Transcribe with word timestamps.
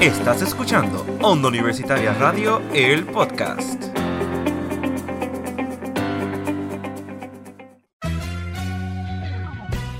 Estás 0.00 0.40
escuchando 0.40 1.04
Onda 1.20 1.48
Universitaria 1.48 2.14
Radio, 2.14 2.62
el 2.72 3.04
podcast. 3.04 3.89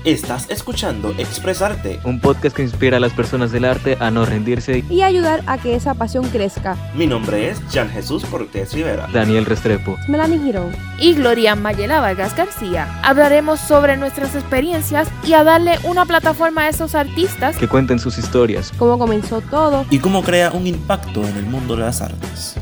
Estás 0.03 0.49
escuchando 0.49 1.13
Expresarte, 1.19 1.99
un 2.05 2.19
podcast 2.19 2.55
que 2.55 2.63
inspira 2.63 2.97
a 2.97 2.99
las 2.99 3.13
personas 3.13 3.51
del 3.51 3.65
arte 3.65 3.97
a 3.99 4.09
no 4.09 4.25
rendirse 4.25 4.83
y 4.89 5.03
ayudar 5.03 5.43
a 5.45 5.59
que 5.59 5.75
esa 5.75 5.93
pasión 5.93 6.27
crezca. 6.29 6.75
Mi 6.95 7.05
nombre 7.05 7.49
es 7.49 7.61
Jan 7.71 7.87
Jesús 7.87 8.25
Cortés 8.25 8.73
Rivera, 8.73 9.07
Daniel 9.13 9.45
Restrepo, 9.45 9.97
Melanie 10.07 10.39
Girón 10.39 10.75
y 10.97 11.13
Gloria 11.13 11.55
Mayela 11.55 12.01
Vargas 12.01 12.35
García. 12.35 12.99
Hablaremos 13.03 13.59
sobre 13.59 13.95
nuestras 13.95 14.33
experiencias 14.33 15.07
y 15.23 15.33
a 15.33 15.43
darle 15.43 15.77
una 15.83 16.07
plataforma 16.07 16.63
a 16.63 16.69
esos 16.69 16.95
artistas 16.95 17.55
que 17.57 17.67
cuenten 17.67 17.99
sus 17.99 18.17
historias, 18.17 18.73
cómo 18.79 18.97
comenzó 18.97 19.41
todo 19.41 19.85
y 19.91 19.99
cómo 19.99 20.23
crea 20.23 20.49
un 20.49 20.65
impacto 20.65 21.23
en 21.27 21.37
el 21.37 21.45
mundo 21.45 21.75
de 21.75 21.81
las 21.83 22.01
artes. 22.01 22.55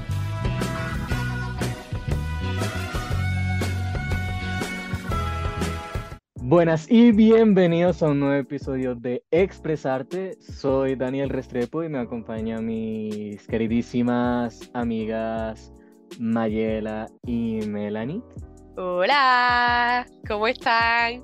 Buenas 6.50 6.90
y 6.90 7.12
bienvenidos 7.12 8.02
a 8.02 8.08
un 8.08 8.22
nuevo 8.22 8.34
episodio 8.34 8.96
de 8.96 9.24
Expresarte. 9.30 10.36
Soy 10.42 10.96
Daniel 10.96 11.30
Restrepo 11.30 11.84
y 11.84 11.90
me 11.90 12.00
acompañan 12.00 12.66
mis 12.66 13.46
queridísimas 13.46 14.72
amigas 14.74 15.72
Mayela 16.20 17.06
y 17.28 17.60
Melanie. 17.68 18.24
Hola, 18.78 20.08
¿cómo 20.28 20.48
están? 20.48 21.24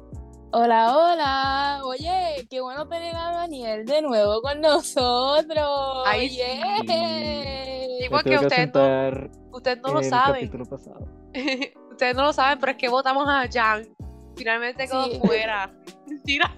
Hola, 0.52 0.96
hola. 0.96 1.82
Oye, 1.86 2.46
qué 2.48 2.62
bueno 2.62 2.88
tener 2.88 3.16
a 3.16 3.32
Daniel 3.32 3.84
de 3.84 4.04
nuevo 4.04 4.44
con 4.44 4.62
nosotros. 4.62 6.04
Ay, 6.06 6.30
sí. 6.30 8.06
Igual 8.06 8.24
que 8.24 8.38
ustedes 8.38 8.72
no, 8.72 9.58
usted 9.58 9.82
no 9.82 9.92
lo 9.92 10.04
saben. 10.04 10.52
ustedes 11.90 12.16
no 12.16 12.26
lo 12.26 12.32
saben, 12.32 12.60
pero 12.60 12.74
es 12.74 12.78
que 12.78 12.90
votamos 12.90 13.28
a 13.28 13.48
Jan 13.52 13.95
finalmente 14.36 14.88
quedó 14.88 15.10
fuera. 15.22 15.72
Mentira. 16.08 16.56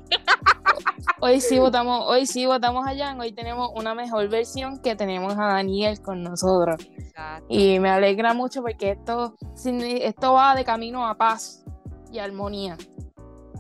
Hoy 1.20 1.42
sí 1.42 1.58
votamos, 1.58 2.04
hoy 2.06 2.26
sí 2.26 2.46
votamos 2.46 2.86
a 2.86 2.96
Jan, 2.96 3.20
hoy 3.20 3.32
tenemos 3.32 3.72
una 3.76 3.96
mejor 3.96 4.28
versión 4.30 4.82
que 4.82 4.96
tenemos 4.96 5.34
a 5.38 5.48
Daniel 5.48 6.00
con 6.02 6.22
nosotros. 6.22 6.88
Y 7.50 7.80
me 7.80 7.90
alegra 7.90 8.34
mucho 8.34 8.62
porque 8.62 8.92
esto, 8.92 9.36
esto 9.66 10.34
va 10.34 10.56
de 10.56 10.64
camino 10.64 11.08
a 11.08 11.16
paz 11.16 11.64
y 12.12 12.20
armonía. 12.20 12.78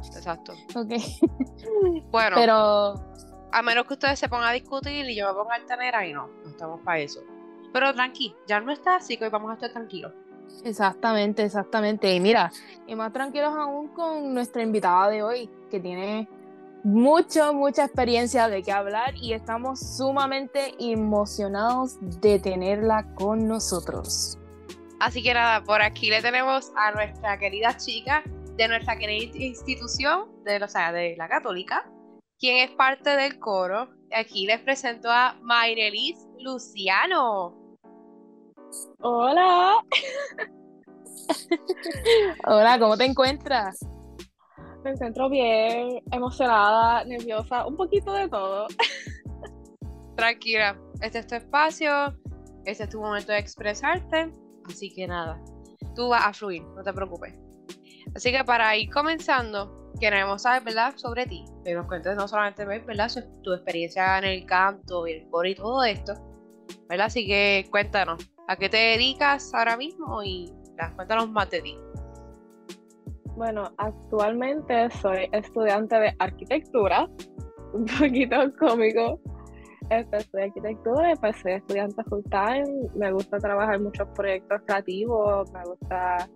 Exacto. 0.05 0.53
Ok. 0.75 0.93
Bueno. 2.11 2.35
Pero. 2.35 2.93
A 3.51 3.61
menos 3.61 3.85
que 3.85 3.93
ustedes 3.93 4.19
se 4.19 4.27
pongan 4.27 4.49
a 4.49 4.51
discutir 4.51 5.09
y 5.09 5.15
yo 5.15 5.27
me 5.27 5.33
ponga 5.33 5.55
a 5.55 5.65
tener 5.65 5.95
ahí, 5.95 6.11
no, 6.11 6.27
no 6.27 6.49
estamos 6.49 6.81
para 6.81 6.99
eso. 6.99 7.21
Pero 7.71 7.93
tranqui, 7.93 8.35
ya 8.47 8.59
no 8.59 8.71
está, 8.71 8.97
así 8.97 9.17
que 9.17 9.25
hoy 9.25 9.29
vamos 9.29 9.51
a 9.51 9.53
estar 9.53 9.71
tranquilos. 9.71 10.11
Exactamente, 10.63 11.43
exactamente. 11.43 12.13
Y 12.13 12.19
mira, 12.19 12.51
y 12.85 12.95
más 12.95 13.13
tranquilos 13.13 13.53
aún 13.55 13.87
con 13.89 14.33
nuestra 14.33 14.63
invitada 14.63 15.09
de 15.09 15.23
hoy, 15.23 15.49
que 15.69 15.79
tiene 15.79 16.27
mucho, 16.83 17.53
mucha 17.53 17.85
experiencia 17.85 18.47
de 18.47 18.63
qué 18.63 18.71
hablar 18.71 19.15
y 19.15 19.33
estamos 19.33 19.79
sumamente 19.97 20.73
emocionados 20.79 21.97
de 22.21 22.39
tenerla 22.39 23.05
con 23.15 23.47
nosotros. 23.47 24.37
Así 24.99 25.21
que 25.21 25.33
nada, 25.33 25.63
por 25.63 25.81
aquí 25.81 26.09
le 26.09 26.21
tenemos 26.21 26.71
a 26.75 26.91
nuestra 26.91 27.37
querida 27.37 27.77
chica 27.77 28.23
de 28.55 28.67
nuestra 28.67 28.97
querida 28.97 29.37
institución, 29.37 30.43
de, 30.43 30.63
o 30.63 30.67
sea, 30.67 30.91
de 30.91 31.15
la 31.17 31.27
católica, 31.27 31.89
quien 32.39 32.57
es 32.57 32.71
parte 32.71 33.11
del 33.11 33.37
coro. 33.39 33.89
Aquí 34.11 34.47
les 34.47 34.59
presento 34.61 35.11
a 35.11 35.35
Mayrelis 35.41 36.17
Luciano. 36.39 37.66
Hola. 38.99 39.83
Hola, 42.47 42.79
¿cómo 42.79 42.97
te 42.97 43.05
encuentras? 43.05 43.79
Me 44.83 44.91
encuentro 44.91 45.29
bien, 45.29 46.01
emocionada, 46.11 47.03
nerviosa, 47.05 47.65
un 47.65 47.75
poquito 47.75 48.13
de 48.13 48.29
todo. 48.29 48.67
Tranquila, 50.15 50.79
este 51.01 51.19
es 51.19 51.27
tu 51.27 51.35
espacio, 51.35 52.17
este 52.65 52.83
es 52.85 52.89
tu 52.89 52.99
momento 53.01 53.31
de 53.31 53.39
expresarte, 53.39 54.31
así 54.67 54.93
que 54.93 55.07
nada, 55.07 55.41
tú 55.95 56.09
vas 56.09 56.25
a 56.25 56.33
fluir, 56.33 56.63
no 56.63 56.83
te 56.83 56.93
preocupes. 56.93 57.35
Así 58.15 58.31
que 58.31 58.43
para 58.43 58.75
ir 58.75 58.89
comenzando, 58.89 59.91
queremos 59.99 60.43
saber, 60.43 60.63
¿verdad?, 60.63 60.93
sobre 60.95 61.25
ti, 61.25 61.45
que 61.63 61.73
nos 61.73 61.85
cuentes 61.87 62.15
no 62.15 62.27
solamente, 62.27 62.65
¿verdad?, 62.65 63.11
tu 63.43 63.53
experiencia 63.53 64.17
en 64.17 64.23
el 64.23 64.45
canto 64.45 65.07
y 65.07 65.13
el 65.13 65.29
coro 65.29 65.47
y 65.47 65.55
todo 65.55 65.83
esto, 65.83 66.13
¿verdad? 66.87 67.07
Así 67.07 67.27
que 67.27 67.67
cuéntanos, 67.69 68.27
¿A 68.47 68.55
qué 68.55 68.69
te 68.69 68.77
dedicas 68.77 69.53
ahora 69.53 69.75
mismo? 69.75 70.23
Y 70.23 70.53
cuéntanos 70.95 71.29
más 71.29 71.49
de 71.49 71.61
ti. 71.61 71.77
Bueno, 73.35 73.69
actualmente 73.77 74.89
soy 75.01 75.27
estudiante 75.33 75.99
de 75.99 76.15
arquitectura, 76.17 77.07
un 77.73 77.85
poquito 77.85 78.37
cómico. 78.57 79.19
Este, 79.89 80.17
estudio 80.17 80.45
arquitectura 80.45 81.11
y 81.13 81.15
pues 81.15 81.37
soy 81.41 81.53
estudiante 81.53 82.03
full 82.05 82.21
time. 82.29 82.89
Me 82.95 83.11
gusta 83.11 83.37
trabajar 83.37 83.79
muchos 83.79 84.07
proyectos 84.15 84.61
creativos, 84.65 85.51
me 85.51 85.63
gusta 85.63 86.29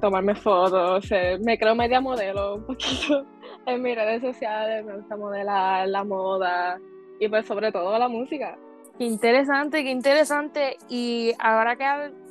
tomarme 0.00 0.34
fotos, 0.34 1.10
me 1.44 1.58
creo 1.58 1.74
media 1.74 2.00
modelo 2.00 2.56
un 2.56 2.64
poquito 2.64 3.26
en 3.66 3.82
mis 3.82 3.96
redes 3.96 4.22
sociales, 4.22 4.84
me 4.84 4.96
gusta 4.96 5.16
modelar 5.16 5.88
la 5.88 6.04
moda 6.04 6.78
y 7.18 7.28
pues 7.28 7.46
sobre 7.46 7.70
todo 7.72 7.98
la 7.98 8.08
música. 8.08 8.56
Qué 8.98 9.04
interesante, 9.04 9.82
qué 9.82 9.90
interesante. 9.90 10.76
Y 10.88 11.32
ahora 11.38 11.76
que 11.76 11.84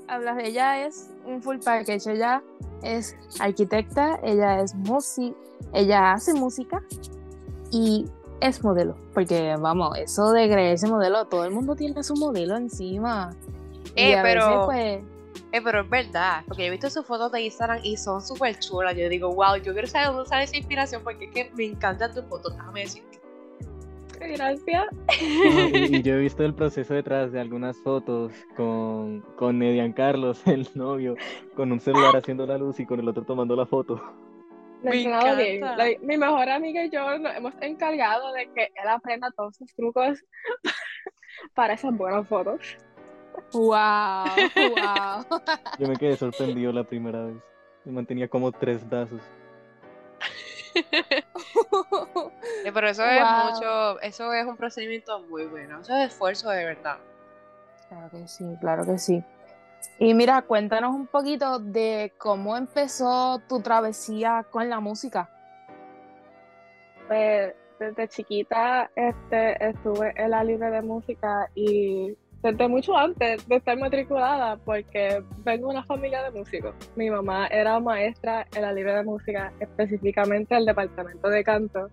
hablas 0.08 0.38
de 0.38 0.48
ella, 0.48 0.86
es 0.86 1.10
un 1.26 1.42
full 1.42 1.58
package. 1.58 2.12
Ella 2.12 2.42
es 2.82 3.16
arquitecta, 3.40 4.20
ella 4.24 4.62
es 4.62 4.74
música, 4.76 5.36
ella 5.74 6.14
hace 6.14 6.34
música 6.34 6.82
y 7.72 8.06
es 8.40 8.64
modelo. 8.64 8.96
Porque, 9.14 9.56
vamos, 9.60 9.98
eso 9.98 10.32
de 10.32 10.50
creerse 10.50 10.88
modelo, 10.88 11.26
todo 11.26 11.46
el 11.46 11.52
mundo 11.52 11.76
tiene 11.76 12.04
su 12.04 12.16
modelo 12.16 12.56
encima. 12.58 13.32
Eh, 13.96 14.18
pero. 14.22 14.66
Pues, 14.66 15.02
eh, 15.52 15.62
pero 15.64 15.82
es 15.82 15.90
verdad, 15.90 16.44
porque 16.48 16.64
yo 16.64 16.68
he 16.70 16.72
visto 16.72 16.90
sus 16.90 17.06
fotos 17.06 17.32
de 17.32 17.42
Instagram 17.42 17.80
y 17.84 17.96
son 17.96 18.22
súper 18.22 18.58
chulas. 18.58 18.96
Yo 18.96 19.08
digo, 19.08 19.34
wow, 19.34 19.56
yo 19.58 19.74
quiero 19.74 19.88
saber 19.88 20.08
dónde 20.08 20.28
sale 20.28 20.44
esa 20.46 20.58
inspiración 20.58 21.04
porque 21.04 21.26
es 21.26 21.32
que 21.32 21.52
me 21.56 21.66
encantan 21.66 22.12
tus 22.14 22.26
fotos, 22.26 22.56
déjame 22.56 22.82
decirte. 22.82 23.13
Gracias. 24.28 24.86
y, 25.22 26.02
yo 26.04 26.16
he 26.16 26.20
visto 26.20 26.44
el 26.44 26.54
proceso 26.54 26.94
detrás 26.94 27.32
de 27.32 27.40
algunas 27.40 27.78
fotos 27.82 28.34
con, 28.56 29.22
con 29.36 29.62
Edian 29.62 29.94
Carlos, 29.94 30.42
el 30.48 30.68
novio, 30.76 31.16
con 31.56 31.72
un 31.72 31.80
celular 31.80 32.16
haciendo 32.16 32.46
la 32.46 32.58
luz 32.58 32.80
y 32.80 32.86
con 32.86 33.00
el 33.00 33.08
otro 33.08 33.24
tomando 33.24 33.56
la 33.56 33.66
foto. 33.66 34.02
Me 34.84 35.98
mi 36.02 36.18
mejor 36.18 36.50
amiga 36.50 36.84
y 36.84 36.90
yo 36.90 37.18
nos 37.18 37.36
hemos 37.36 37.54
encargado 37.62 38.34
de 38.34 38.50
que 38.54 38.64
él 38.64 38.90
aprenda 38.90 39.32
todos 39.32 39.56
sus 39.56 39.74
trucos 39.76 40.22
para 41.56 41.76
esas 41.76 41.96
buenas 41.96 42.28
fotos. 42.28 42.78
Wow, 43.54 44.26
wow. 44.56 45.42
Yo 45.80 45.88
me 45.88 45.96
quedé 45.96 46.18
sorprendido 46.18 46.74
la 46.74 46.84
primera 46.84 47.24
vez. 47.26 47.38
Me 47.86 47.94
mantenía 47.94 48.28
como 48.28 48.52
tres 48.52 48.88
brazos. 48.88 49.22
Pero 52.74 52.90
eso 52.90 53.04
es 53.06 53.24
mucho, 53.46 54.00
eso 54.02 54.34
es 54.34 54.46
un 54.46 54.58
procedimiento 54.58 55.20
muy 55.22 55.46
bueno, 55.46 55.82
eso 55.82 55.96
es 55.96 56.12
esfuerzo 56.12 56.50
de 56.50 56.66
verdad. 56.66 56.98
Claro 57.90 58.10
que 58.10 58.28
sí, 58.28 58.46
claro 58.60 58.86
que 58.86 58.98
sí. 58.98 59.24
Y 60.00 60.14
mira, 60.14 60.42
cuéntanos 60.42 60.96
un 60.96 61.08
poquito 61.08 61.60
de 61.60 62.14
cómo 62.18 62.58
empezó 62.58 63.40
tu 63.48 63.62
travesía 63.62 64.46
con 64.50 64.70
la 64.70 64.80
música. 64.80 65.30
Pues 67.08 67.54
desde 67.80 68.08
chiquita 68.08 68.90
este, 68.96 69.70
estuve 69.70 70.14
en 70.16 70.32
la 70.32 70.44
libre 70.44 70.72
de 70.72 70.82
música 70.82 71.50
y 71.54 72.16
desde 72.44 72.68
mucho 72.68 72.96
antes 72.96 73.48
de 73.48 73.56
estar 73.56 73.78
matriculada, 73.78 74.58
porque 74.58 75.24
vengo 75.46 75.70
de 75.70 75.76
una 75.76 75.86
familia 75.86 76.22
de 76.24 76.38
músicos. 76.38 76.76
Mi 76.98 77.10
mamá 77.10 77.48
era 77.48 77.80
maestra 77.80 78.46
en 78.54 78.62
la 78.62 78.74
libre 78.74 78.94
de 78.96 79.04
música, 79.04 79.54
específicamente 79.62 80.56
el 80.56 80.66
departamento 80.66 81.30
de 81.30 81.44
canto. 81.44 81.90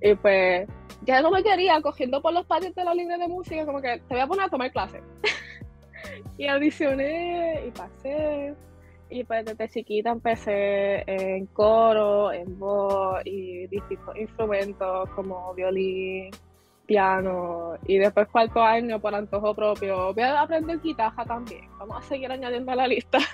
Y 0.00 0.14
pues 0.14 0.68
ya 1.02 1.20
no 1.20 1.32
me 1.32 1.42
quería 1.42 1.80
cogiendo 1.82 2.22
por 2.22 2.32
los 2.32 2.46
patios 2.46 2.76
de 2.76 2.84
la 2.84 2.94
libre 2.94 3.18
de 3.18 3.26
música, 3.26 3.66
como 3.66 3.82
que 3.82 3.98
te 4.08 4.14
voy 4.14 4.20
a 4.20 4.26
poner 4.28 4.46
a 4.46 4.48
tomar 4.48 4.70
clases. 4.70 5.02
y 6.38 6.46
audicioné 6.46 7.66
y 7.66 7.70
pasé. 7.72 8.54
Y 9.10 9.24
pues 9.24 9.44
desde 9.44 9.68
chiquita 9.68 10.10
empecé 10.10 11.02
en 11.06 11.46
coro, 11.46 12.32
en 12.32 12.56
voz 12.56 13.20
y 13.24 13.66
distintos 13.66 14.16
instrumentos 14.16 15.08
como 15.10 15.52
violín, 15.54 16.30
piano 16.86 17.74
y 17.86 17.98
después 17.98 18.28
cuarto 18.28 18.62
año 18.62 19.00
por 19.00 19.14
antojo 19.14 19.54
propio 19.54 20.14
voy 20.14 20.22
a 20.22 20.40
aprender 20.40 20.80
guitarra 20.80 21.24
también. 21.24 21.68
Vamos 21.78 22.04
a 22.04 22.08
seguir 22.08 22.30
añadiendo 22.30 22.72
a 22.72 22.76
la 22.76 22.86
lista. 22.86 23.18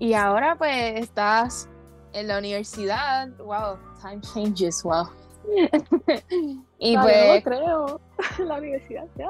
Y 0.00 0.14
ahora 0.14 0.54
pues 0.56 1.00
estás 1.00 1.68
en 2.12 2.28
la 2.28 2.38
universidad. 2.38 3.30
Wow, 3.38 3.78
time 4.00 4.20
changes, 4.20 4.84
wow. 4.84 5.08
y 6.78 6.96
pues... 6.96 7.44
No 7.44 7.50
creo, 7.50 8.00
la 8.46 8.58
universidad 8.58 9.06
ya. 9.16 9.28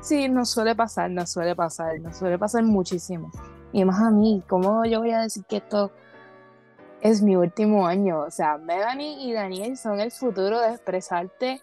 Sí, 0.00 0.30
nos 0.30 0.50
suele 0.50 0.74
pasar, 0.74 1.10
nos 1.10 1.30
suele 1.30 1.54
pasar, 1.54 2.00
nos 2.00 2.16
suele 2.16 2.38
pasar 2.38 2.62
muchísimo. 2.62 3.30
Y 3.72 3.84
más 3.84 4.00
a 4.00 4.10
mí, 4.10 4.42
¿cómo 4.48 4.84
yo 4.84 5.00
voy 5.00 5.10
a 5.10 5.20
decir 5.20 5.44
que 5.44 5.56
esto 5.56 5.90
es 7.06 7.22
mi 7.22 7.36
último 7.36 7.86
año? 7.86 8.20
O 8.20 8.30
sea, 8.30 8.58
Melanie 8.58 9.22
y 9.24 9.32
Daniel 9.32 9.76
son 9.76 10.00
el 10.00 10.10
futuro 10.10 10.60
de 10.60 10.70
expresarte. 10.70 11.60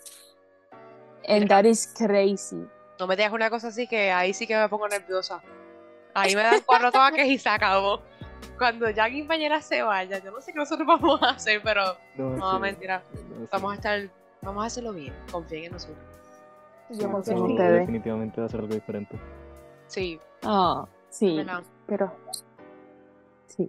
And 1.27 1.47
that 1.47 1.63
is 1.65 1.87
crazy. 1.97 2.67
No 2.99 3.07
me 3.07 3.15
digas 3.15 3.31
una 3.33 3.49
cosa 3.49 3.69
así 3.69 3.87
que 3.87 4.11
ahí 4.11 4.33
sí 4.33 4.45
que 4.47 4.55
me 4.57 4.67
pongo 4.69 4.87
nerviosa. 4.87 5.41
Ahí 6.13 6.35
me 6.35 6.43
dan 6.43 6.61
cuatro 6.65 6.91
toques 6.91 7.25
y 7.27 7.37
se 7.37 7.49
acabó. 7.49 8.01
Cuando 8.57 8.89
ya 8.89 9.09
compañera 9.09 9.61
se 9.61 9.81
vaya, 9.81 10.19
yo 10.19 10.31
no 10.31 10.41
sé 10.41 10.51
qué 10.53 10.59
nosotros 10.59 10.87
vamos 10.87 11.21
a 11.23 11.31
hacer, 11.31 11.61
pero 11.63 11.81
no, 12.15 12.53
sí, 12.55 12.59
mentira. 12.59 13.01
no. 13.13 13.47
Vamos 13.51 13.71
a 13.71 13.75
estar, 13.75 14.09
vamos 14.41 14.63
a 14.63 14.67
hacerlo 14.67 14.93
bien. 14.93 15.13
Confíen 15.31 15.65
en 15.65 15.71
nosotros. 15.71 15.97
Yo 16.89 17.09
confío 17.11 17.33
en 17.37 17.41
ustedes. 17.43 17.79
Definitivamente 17.79 18.39
va 18.41 18.47
a 18.47 18.49
ser 18.49 18.59
algo 18.59 18.73
diferente. 18.73 19.19
Sí, 19.87 20.19
Ah, 20.43 20.85
sí. 21.09 21.43
Pero, 21.87 22.11
sí. 23.47 23.67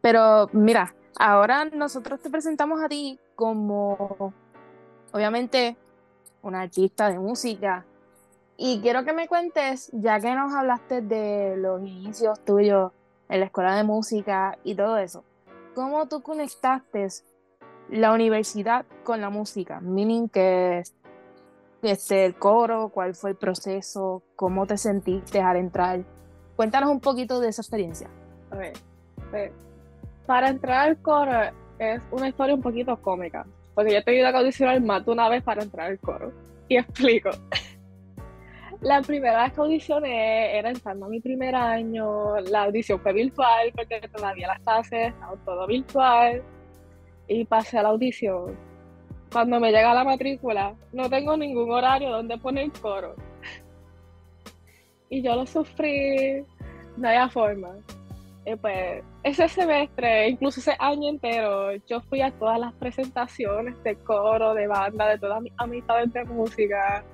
Pero 0.00 0.48
mira, 0.52 0.94
ahora 1.16 1.64
nosotros 1.66 2.20
te 2.20 2.30
presentamos 2.30 2.82
a 2.82 2.88
ti 2.88 3.18
como, 3.34 4.32
obviamente, 5.12 5.76
un 6.42 6.54
artista 6.54 7.10
de 7.10 7.18
música. 7.18 7.84
Y 8.56 8.80
quiero 8.80 9.04
que 9.04 9.12
me 9.12 9.28
cuentes, 9.28 9.90
ya 9.92 10.18
que 10.18 10.34
nos 10.34 10.52
hablaste 10.52 11.00
de 11.00 11.56
los 11.56 11.80
inicios 11.82 12.40
tuyos 12.44 12.92
en 13.28 13.40
la 13.40 13.46
escuela 13.46 13.76
de 13.76 13.84
música 13.84 14.58
y 14.64 14.74
todo 14.74 14.96
eso, 14.98 15.22
¿cómo 15.74 16.06
tú 16.06 16.22
conectaste 16.22 17.06
la 17.90 18.12
universidad 18.12 18.84
con 19.04 19.20
la 19.20 19.30
música? 19.30 19.80
Meaning 19.80 20.28
que 20.28 20.82
este, 21.82 22.24
el 22.24 22.34
coro, 22.36 22.88
cuál 22.88 23.14
fue 23.14 23.30
el 23.30 23.36
proceso, 23.36 24.22
cómo 24.34 24.66
te 24.66 24.76
sentiste 24.76 25.40
al 25.40 25.56
entrar. 25.56 26.04
Cuéntanos 26.56 26.90
un 26.90 27.00
poquito 27.00 27.38
de 27.40 27.50
esa 27.50 27.62
experiencia. 27.62 28.10
A 28.50 28.56
ver, 28.56 28.72
pues, 29.30 29.52
para 30.28 30.50
entrar 30.50 30.90
al 30.90 31.00
coro 31.00 31.40
es 31.78 32.02
una 32.10 32.28
historia 32.28 32.54
un 32.54 32.60
poquito 32.60 32.94
cómica, 33.00 33.46
porque 33.74 33.92
yo 33.92 33.98
he 33.98 34.02
tenido 34.02 34.30
que 34.30 34.36
audicionar 34.36 34.78
más 34.82 35.02
de 35.06 35.12
una 35.12 35.26
vez 35.30 35.42
para 35.42 35.62
entrar 35.62 35.86
al 35.86 35.98
coro. 36.00 36.30
Y 36.68 36.76
explico. 36.76 37.30
La 38.82 39.00
primera 39.00 39.44
vez 39.44 39.54
que 39.54 39.60
audicioné 39.62 40.58
era 40.58 40.68
entrando 40.68 41.06
a 41.06 41.08
mi 41.08 41.18
primer 41.18 41.54
año, 41.54 42.38
la 42.40 42.64
audición 42.64 43.00
fue 43.00 43.14
virtual, 43.14 43.72
porque 43.74 44.06
todavía 44.06 44.48
las 44.48 44.60
clases 44.60 45.14
estaban 45.14 45.38
todo 45.46 45.66
virtual, 45.66 46.42
y 47.26 47.46
pasé 47.46 47.78
a 47.78 47.84
la 47.84 47.88
audición. 47.88 48.54
Cuando 49.32 49.58
me 49.58 49.72
llega 49.72 49.94
la 49.94 50.04
matrícula, 50.04 50.74
no 50.92 51.08
tengo 51.08 51.38
ningún 51.38 51.70
horario 51.70 52.10
donde 52.10 52.36
poner 52.36 52.70
coro. 52.82 53.14
Y 55.08 55.22
yo 55.22 55.36
lo 55.36 55.46
sufrí, 55.46 56.44
no 56.98 57.08
había 57.08 57.30
forma. 57.30 57.70
Y 58.48 58.56
pues 58.56 59.04
ese 59.24 59.46
semestre, 59.46 60.30
incluso 60.30 60.60
ese 60.60 60.74
año 60.78 61.10
entero, 61.10 61.74
yo 61.86 62.00
fui 62.00 62.22
a 62.22 62.30
todas 62.30 62.58
las 62.58 62.72
presentaciones 62.74 63.82
de 63.84 63.94
coro, 63.96 64.54
de 64.54 64.66
banda, 64.66 65.06
de 65.06 65.18
todas 65.18 65.42
mis 65.42 65.52
amistades 65.58 66.10
de 66.14 66.24
música. 66.24 67.04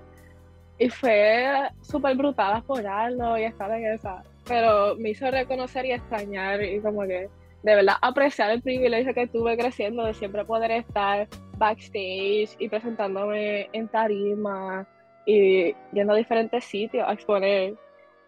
Y 0.79 0.89
fue 0.91 1.45
súper 1.83 2.17
brutal 2.17 2.53
apoyarlo 2.53 3.37
y 3.37 3.43
estar 3.43 3.69
en 3.73 3.85
esa. 3.95 4.23
Pero 4.47 4.95
me 4.95 5.11
hizo 5.11 5.29
reconocer 5.29 5.85
y 5.87 5.93
extrañar 5.93 6.63
y 6.63 6.81
como 6.81 7.03
que 7.03 7.29
de 7.65 7.75
verdad 7.75 7.95
apreciar 8.01 8.51
el 8.51 8.63
privilegio 8.63 9.13
que 9.13 9.27
tuve 9.27 9.57
creciendo 9.57 10.05
de 10.05 10.15
siempre 10.15 10.45
poder 10.45 10.71
estar 10.71 11.27
backstage 11.59 12.55
y 12.61 12.69
presentándome 12.69 13.69
en 13.73 13.89
tarima 13.89 14.87
y 15.27 15.75
yendo 15.93 16.13
a 16.13 16.17
diferentes 16.17 16.65
sitios 16.65 17.09
a 17.09 17.13
exponer. 17.13 17.75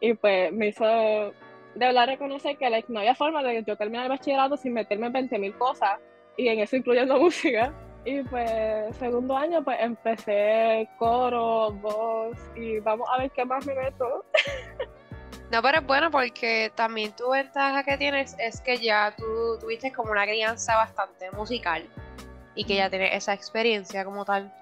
Y 0.01 0.15
pues 0.15 0.53
me 0.53 0.69
hizo 0.69 0.85
de 1.77 1.87
verdad 1.87 2.07
reconocer 2.07 2.57
que 2.57 2.71
like, 2.71 2.91
no 2.91 3.01
había 3.01 3.15
forma 3.15 3.43
de 3.43 3.63
yo 3.65 3.77
terminar 3.77 4.05
el 4.05 4.11
bachillerato 4.11 4.57
sin 4.57 4.73
meterme 4.73 5.07
en 5.07 5.13
20.000 5.13 5.59
cosas 5.59 6.01
y 6.37 6.49
en 6.49 6.61
eso 6.61 6.77
incluyendo 6.77 7.19
música. 7.21 7.73
Y 8.05 8.23
pues 8.23 8.97
segundo 8.99 9.37
año 9.37 9.63
pues 9.63 9.79
empecé 9.81 10.89
coro, 10.99 11.73
voz 11.73 12.39
y 12.55 12.79
vamos 12.81 13.09
a 13.13 13.19
ver 13.19 13.31
qué 13.31 13.45
más 13.45 13.65
me 13.67 13.75
meto. 13.75 14.25
No, 15.49 15.63
pero 15.63 15.79
es 15.79 15.87
bueno 15.87 16.11
porque 16.11 16.73
también 16.75 17.13
tu 17.15 17.31
ventaja 17.31 17.85
que 17.85 17.97
tienes 17.97 18.35
es 18.41 18.61
que 18.61 18.79
ya 18.79 19.15
tú 19.17 19.57
tuviste 19.61 19.93
como 19.93 20.11
una 20.11 20.25
crianza 20.25 20.75
bastante 20.75 21.31
musical 21.31 21.89
y 22.57 22.65
que 22.65 22.75
ya 22.75 22.91
tienes 22.91 23.15
esa 23.15 23.33
experiencia 23.33 24.05
como 24.05 24.25
tal. 24.25 24.53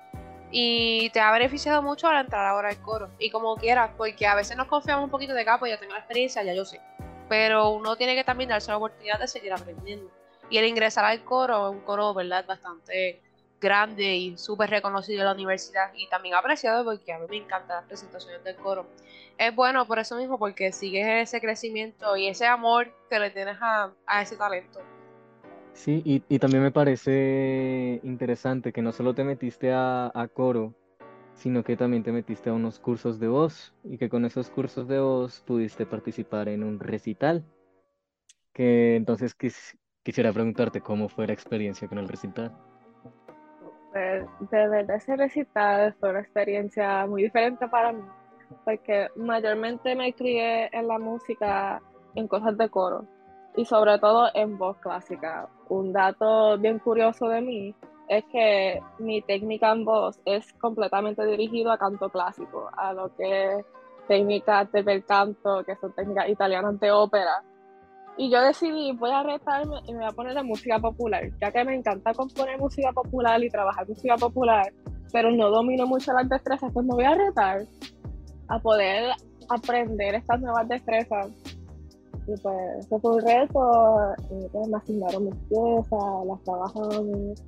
Y 0.50 1.08
te 1.10 1.20
ha 1.20 1.32
beneficiado 1.32 1.80
mucho 1.80 2.06
al 2.06 2.22
entrar 2.22 2.44
ahora 2.44 2.68
al 2.68 2.76
coro. 2.82 3.08
Y 3.18 3.30
como 3.30 3.56
quieras, 3.56 3.92
porque 3.96 4.26
a 4.26 4.34
veces 4.34 4.58
nos 4.58 4.66
confiamos 4.66 5.04
un 5.04 5.10
poquito 5.10 5.32
de 5.32 5.44
capo, 5.44 5.66
ya 5.66 5.78
tengo 5.78 5.94
la 5.94 6.00
experiencia, 6.00 6.42
ya 6.42 6.52
yo 6.52 6.66
sé. 6.66 6.80
Pero 7.28 7.70
uno 7.70 7.96
tiene 7.96 8.14
que 8.14 8.24
también 8.24 8.50
darse 8.50 8.70
la 8.70 8.76
oportunidad 8.76 9.18
de 9.18 9.28
seguir 9.28 9.52
aprendiendo. 9.52 10.10
Y 10.50 10.58
el 10.58 10.66
ingresar 10.66 11.04
al 11.04 11.24
coro, 11.24 11.70
un 11.70 11.80
coro, 11.80 12.12
¿verdad? 12.12 12.44
Bastante 12.46 13.20
grande 13.60 14.16
y 14.16 14.36
súper 14.36 14.68
reconocido 14.68 15.20
en 15.20 15.26
la 15.26 15.32
universidad 15.32 15.90
y 15.94 16.06
también 16.08 16.34
apreciado 16.34 16.84
porque 16.84 17.12
a 17.14 17.18
mí 17.18 17.26
me 17.30 17.36
encantan 17.38 17.78
las 17.78 17.86
presentaciones 17.86 18.44
del 18.44 18.56
coro. 18.56 18.86
Es 19.38 19.54
bueno 19.54 19.86
por 19.86 19.98
eso 19.98 20.16
mismo, 20.16 20.38
porque 20.38 20.70
sigues 20.70 21.06
ese 21.28 21.40
crecimiento 21.40 22.14
y 22.16 22.28
ese 22.28 22.46
amor 22.46 22.92
que 23.08 23.18
le 23.18 23.30
tienes 23.30 23.56
a, 23.60 23.90
a 24.06 24.22
ese 24.22 24.36
talento. 24.36 24.80
Sí, 25.72 26.02
y, 26.04 26.22
y 26.28 26.38
también 26.38 26.62
me 26.62 26.70
parece 26.70 28.00
interesante 28.04 28.72
que 28.72 28.82
no 28.82 28.92
solo 28.92 29.14
te 29.14 29.24
metiste 29.24 29.72
a, 29.72 30.12
a 30.14 30.28
coro, 30.28 30.74
sino 31.34 31.62
que 31.62 31.76
también 31.76 32.02
te 32.02 32.12
metiste 32.12 32.50
a 32.50 32.54
unos 32.54 32.78
cursos 32.78 33.18
de 33.18 33.28
voz 33.28 33.74
y 33.84 33.98
que 33.98 34.08
con 34.08 34.24
esos 34.24 34.50
cursos 34.50 34.88
de 34.88 35.00
voz 35.00 35.40
pudiste 35.40 35.86
participar 35.86 36.48
en 36.48 36.62
un 36.64 36.78
recital. 36.80 37.44
Que 38.52 38.96
entonces 38.96 39.36
quis- 39.36 39.76
quisiera 40.02 40.32
preguntarte 40.32 40.80
cómo 40.80 41.08
fue 41.08 41.26
la 41.26 41.32
experiencia 41.32 41.88
con 41.88 41.98
el 41.98 42.08
recital. 42.08 42.52
Pues, 43.92 44.24
de 44.50 44.68
verdad 44.68 44.96
ese 44.96 45.16
recital 45.16 45.94
fue 46.00 46.10
una 46.10 46.20
experiencia 46.20 47.06
muy 47.06 47.22
diferente 47.22 47.68
para 47.68 47.92
mí, 47.92 48.02
porque 48.64 49.08
mayormente 49.16 49.94
me 49.94 50.12
crié 50.12 50.68
en 50.72 50.88
la 50.88 50.98
música 50.98 51.80
en 52.14 52.26
cosas 52.26 52.56
de 52.58 52.68
coro 52.68 53.06
y 53.56 53.64
sobre 53.64 53.98
todo 53.98 54.28
en 54.34 54.58
voz 54.58 54.78
clásica. 54.78 55.48
Un 55.68 55.92
dato 55.92 56.58
bien 56.58 56.78
curioso 56.80 57.28
de 57.28 57.40
mí 57.40 57.74
es 58.08 58.24
que 58.30 58.80
mi 58.98 59.22
técnica 59.22 59.72
en 59.72 59.84
voz 59.84 60.20
es 60.24 60.52
completamente 60.54 61.24
dirigido 61.26 61.72
a 61.72 61.78
canto 61.78 62.08
clásico, 62.08 62.68
a 62.76 62.92
lo 62.92 63.14
que 63.16 63.58
es 63.58 63.66
técnicas 64.08 64.70
de 64.72 64.82
bel 64.82 65.04
canto, 65.04 65.64
que 65.64 65.76
son 65.76 65.92
técnicas 65.92 66.28
italianas 66.28 66.78
de 66.80 66.90
ópera. 66.90 67.42
Y 68.16 68.30
yo 68.30 68.40
decidí, 68.40 68.92
voy 68.92 69.10
a 69.10 69.22
retarme 69.22 69.80
y 69.86 69.92
me 69.92 70.00
voy 70.00 70.08
a 70.08 70.12
poner 70.12 70.36
en 70.36 70.46
música 70.46 70.78
popular, 70.78 71.22
ya 71.40 71.50
que 71.50 71.64
me 71.64 71.74
encanta 71.74 72.12
componer 72.12 72.58
música 72.58 72.92
popular 72.92 73.42
y 73.42 73.48
trabajar 73.48 73.88
música 73.88 74.16
popular, 74.16 74.72
pero 75.12 75.30
no 75.32 75.50
domino 75.50 75.86
mucho 75.86 76.12
las 76.12 76.28
destrezas, 76.28 76.70
pues 76.72 76.86
me 76.86 76.94
voy 76.94 77.04
a 77.04 77.14
retar 77.14 77.62
a 78.48 78.58
poder 78.58 79.10
aprender 79.48 80.14
estas 80.14 80.40
nuevas 80.40 80.68
destrezas. 80.68 81.28
Y 82.26 82.40
pues 82.40 82.56
eso 82.78 82.98
fue 83.00 83.16
un 83.16 83.20
reto, 83.20 84.14
y 84.30 84.48
pues 84.48 84.68
me 84.68 84.76
asignaron 84.76 85.24
mis 85.24 85.34
piezas, 85.48 86.26
las 86.26 86.42
trabajamos, 86.44 87.42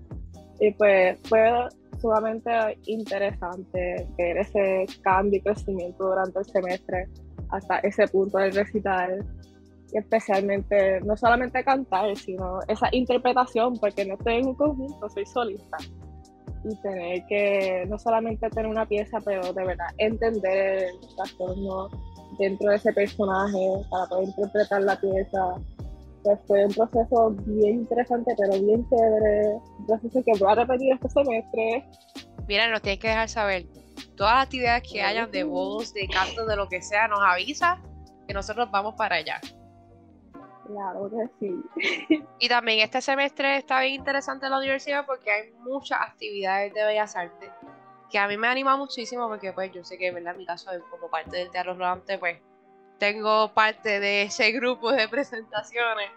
y 0.61 0.73
pues 0.73 1.19
fue 1.25 1.69
sumamente 2.01 2.51
interesante 2.87 4.07
ver 4.17 4.39
ese 4.39 4.87
cambio 5.03 5.39
y 5.39 5.43
crecimiento 5.43 6.09
durante 6.09 6.39
el 6.39 6.45
semestre 6.45 7.09
hasta 7.51 7.79
ese 7.79 8.07
punto 8.09 8.39
del 8.39 8.55
recital 8.55 9.25
y 9.93 9.99
especialmente 9.99 11.01
no 11.03 11.17
solamente 11.17 11.63
cantar, 11.65 12.17
sino 12.17 12.61
esa 12.69 12.89
interpretación, 12.93 13.79
porque 13.79 14.05
no 14.05 14.15
estoy 14.15 14.35
en 14.35 14.49
un 14.49 14.55
conjunto, 14.55 15.09
soy 15.09 15.25
solista. 15.27 15.77
Y 16.65 16.75
tener 16.83 17.25
que 17.27 17.85
no 17.89 17.99
solamente 17.99 18.51
tener 18.51 18.67
una 18.67 18.87
pieza, 18.87 19.19
pero 19.25 19.53
de 19.53 19.65
verdad 19.65 19.87
entender 19.99 20.89
el 20.89 21.17
trastorno 21.17 21.89
dentro 22.39 22.71
de 22.71 22.77
ese 22.77 22.93
personaje 22.93 23.59
para 23.91 24.07
poder 24.07 24.29
interpretar 24.29 24.83
la 24.83 25.01
pieza. 25.01 25.55
Pues 26.27 26.41
fue 26.49 26.67
un 26.67 26.75
proceso 26.75 27.31
bien 27.47 27.75
interesante, 27.77 28.35
pero 28.37 28.61
bien 28.61 28.85
chévere. 28.91 29.61
Un 29.79 29.87
proceso 29.87 30.23
que 30.25 30.33
voy 30.41 30.51
a 30.51 30.55
repetir 30.57 30.93
este 30.93 31.09
semestre. 31.09 31.89
Mira, 32.49 32.69
nos 32.69 32.83
tienes 32.83 32.99
que 32.99 33.07
dejar 33.07 33.29
saber. 33.29 33.67
Todas 34.17 34.35
las 34.35 34.45
actividades 34.47 34.83
que 34.91 35.03
hayan 35.03 35.31
de 35.31 35.45
voz, 35.45 35.95
de 35.95 36.09
canto, 36.09 36.45
de 36.45 36.57
lo 36.57 36.69
que 36.69 36.83
sea, 36.83 37.07
nos 37.07 37.21
avisa 37.23 37.81
que 38.27 38.35
nosotros 38.35 38.69
vamos 38.73 38.97
para 38.97 39.17
allá. 39.17 39.41
Claro 40.67 41.09
que 41.11 41.29
sí. 41.39 42.25
Y 42.41 42.49
también 42.49 42.81
este 42.81 43.01
semestre 43.01 43.59
está 43.59 43.81
bien 43.83 43.95
interesante 43.95 44.47
en 44.47 44.51
la 44.51 44.59
universidad 44.59 45.07
porque 45.07 45.31
hay 45.31 45.53
muchas 45.61 46.01
actividades 46.01 46.75
de 46.75 46.85
Bellas 46.85 47.15
Artes 47.15 47.53
que 48.11 48.19
a 48.19 48.27
mí 48.27 48.37
me 48.37 48.49
anima 48.49 48.77
muchísimo 48.77 49.29
porque 49.29 49.53
pues 49.53 49.71
yo 49.73 49.85
sé 49.85 49.97
que, 49.97 50.11
¿verdad? 50.11 50.33
En 50.33 50.39
mi 50.39 50.47
caso, 50.47 50.71
como 50.91 51.09
parte 51.09 51.37
del 51.37 51.51
Teatro 51.51 51.75
Rodante, 51.75 52.19
pues 52.19 52.41
tengo 52.99 53.53
parte 53.53 54.01
de 54.01 54.23
ese 54.23 54.53
grupo 54.53 54.93
de 54.93 55.09
presentaciones. 55.09 56.11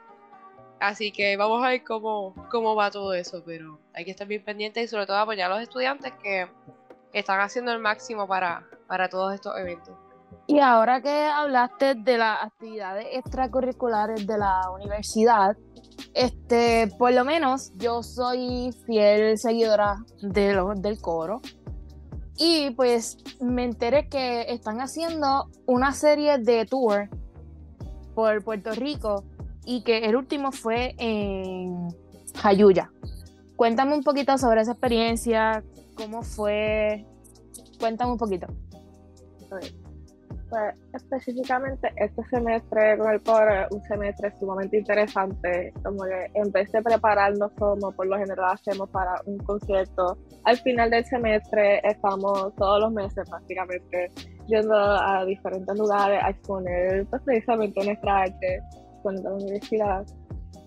Así 0.79 1.11
que 1.11 1.35
vamos 1.35 1.63
a 1.63 1.69
ver 1.69 1.83
cómo, 1.83 2.33
cómo 2.49 2.73
va 2.75 2.89
todo 2.89 3.13
eso, 3.13 3.43
pero 3.45 3.79
hay 3.93 4.05
que 4.05 4.11
estar 4.11 4.25
bien 4.27 4.43
pendientes 4.45 4.85
y 4.85 4.87
sobre 4.87 5.05
todo 5.05 5.17
apoyar 5.17 5.51
a 5.51 5.55
los 5.55 5.63
estudiantes 5.63 6.13
que 6.23 6.47
están 7.11 7.41
haciendo 7.41 7.71
el 7.73 7.79
máximo 7.79 8.27
para, 8.27 8.65
para 8.87 9.09
todos 9.09 9.33
estos 9.33 9.57
eventos. 9.57 9.93
Y 10.47 10.59
ahora 10.59 11.01
que 11.01 11.09
hablaste 11.25 11.95
de 11.95 12.17
las 12.17 12.43
actividades 12.43 13.07
extracurriculares 13.11 14.25
de 14.25 14.37
la 14.37 14.69
universidad, 14.71 15.57
este, 16.13 16.87
por 16.97 17.11
lo 17.13 17.25
menos 17.25 17.71
yo 17.75 18.01
soy 18.01 18.71
fiel 18.85 19.37
seguidora 19.37 19.97
de 20.21 20.53
lo- 20.53 20.73
del 20.75 20.99
coro. 21.01 21.41
Y 22.39 22.71
pues 22.71 23.17
me 23.41 23.65
enteré 23.65 24.07
que 24.07 24.45
están 24.53 24.79
haciendo 24.79 25.49
una 25.65 25.91
serie 25.91 26.37
de 26.37 26.65
tour 26.65 27.09
por 28.15 28.43
Puerto 28.43 28.71
Rico 28.71 29.25
y 29.65 29.83
que 29.83 30.05
el 30.05 30.15
último 30.15 30.53
fue 30.53 30.95
en 30.97 31.89
Jayuya. 32.35 32.91
Cuéntame 33.57 33.93
un 33.93 34.03
poquito 34.03 34.37
sobre 34.37 34.61
esa 34.61 34.71
experiencia, 34.71 35.63
cómo 35.95 36.23
fue. 36.23 37.05
Cuéntame 37.77 38.13
un 38.13 38.17
poquito. 38.17 38.47
Pues 40.49 40.73
específicamente 40.93 41.91
este 41.95 42.23
semestre 42.23 42.97
con 42.97 43.11
el 43.11 43.17
es 43.17 43.71
un 43.71 43.83
semestre 43.83 44.33
sumamente 44.39 44.79
interesante, 44.79 45.71
como 45.83 46.03
que 46.03 46.25
en 46.33 46.51
vez 46.51 46.71
prepararnos 46.83 47.51
como 47.51 47.91
por 47.91 48.07
lo 48.07 48.17
general 48.17 48.53
hacemos 48.53 48.89
para 48.89 49.21
un 49.25 49.37
concierto, 49.39 50.17
al 50.45 50.57
final 50.57 50.89
del 50.89 51.05
semestre 51.05 51.81
estamos 51.83 52.55
todos 52.55 52.81
los 52.81 52.91
meses 52.91 53.29
prácticamente 53.29 54.09
yendo 54.47 54.75
a 54.75 55.23
diferentes 55.25 55.77
lugares 55.77 56.19
a 56.23 56.31
exponer 56.31 57.05
pues, 57.11 57.21
precisamente 57.21 57.85
nuestra 57.85 58.21
arte 58.21 58.63
con 59.03 59.15
la 59.15 59.31
universidad. 59.31 60.03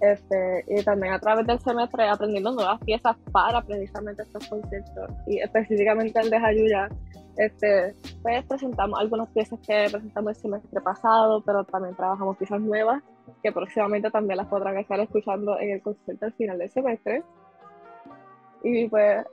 Este, 0.03 0.65
y 0.67 0.83
también 0.83 1.13
a 1.13 1.21
través 1.21 1.47
del 1.47 1.61
semestre 1.61 2.09
aprendiendo 2.09 2.51
nuevas 2.51 2.81
piezas 2.81 3.17
para 3.31 3.63
precisamente 3.63 4.23
estos 4.23 4.49
conciertos 4.49 5.11
y 5.29 5.39
específicamente 5.39 6.19
el 6.19 6.29
de 6.29 6.41
Jayuya 6.41 6.89
este, 7.37 7.95
pues 8.21 8.45
presentamos 8.45 8.99
algunas 8.99 9.29
piezas 9.29 9.59
que 9.61 9.87
presentamos 9.91 10.37
el 10.37 10.43
semestre 10.43 10.81
pasado, 10.81 11.43
pero 11.45 11.65
también 11.65 11.95
trabajamos 11.95 12.37
piezas 12.37 12.61
nuevas 12.61 13.03
que 13.43 13.53
próximamente 13.53 14.11
también 14.11 14.37
las 14.37 14.49
podrán 14.49 14.77
estar 14.77 15.01
escuchando 15.01 15.59
en 15.59 15.71
el 15.71 15.83
concierto 15.83 16.27
al 16.27 16.33
final 16.33 16.59
del 16.59 16.71
semestre. 16.71 17.23
Y 18.63 18.89
pues 18.89 19.25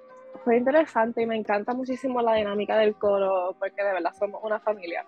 fue 0.44 0.58
interesante 0.58 1.22
y 1.22 1.26
me 1.26 1.36
encanta 1.36 1.74
muchísimo 1.74 2.22
la 2.22 2.36
dinámica 2.36 2.78
del 2.78 2.96
coro 2.96 3.56
porque 3.60 3.84
de 3.84 3.94
verdad 3.94 4.14
somos 4.18 4.42
una 4.44 4.60
familia. 4.60 5.04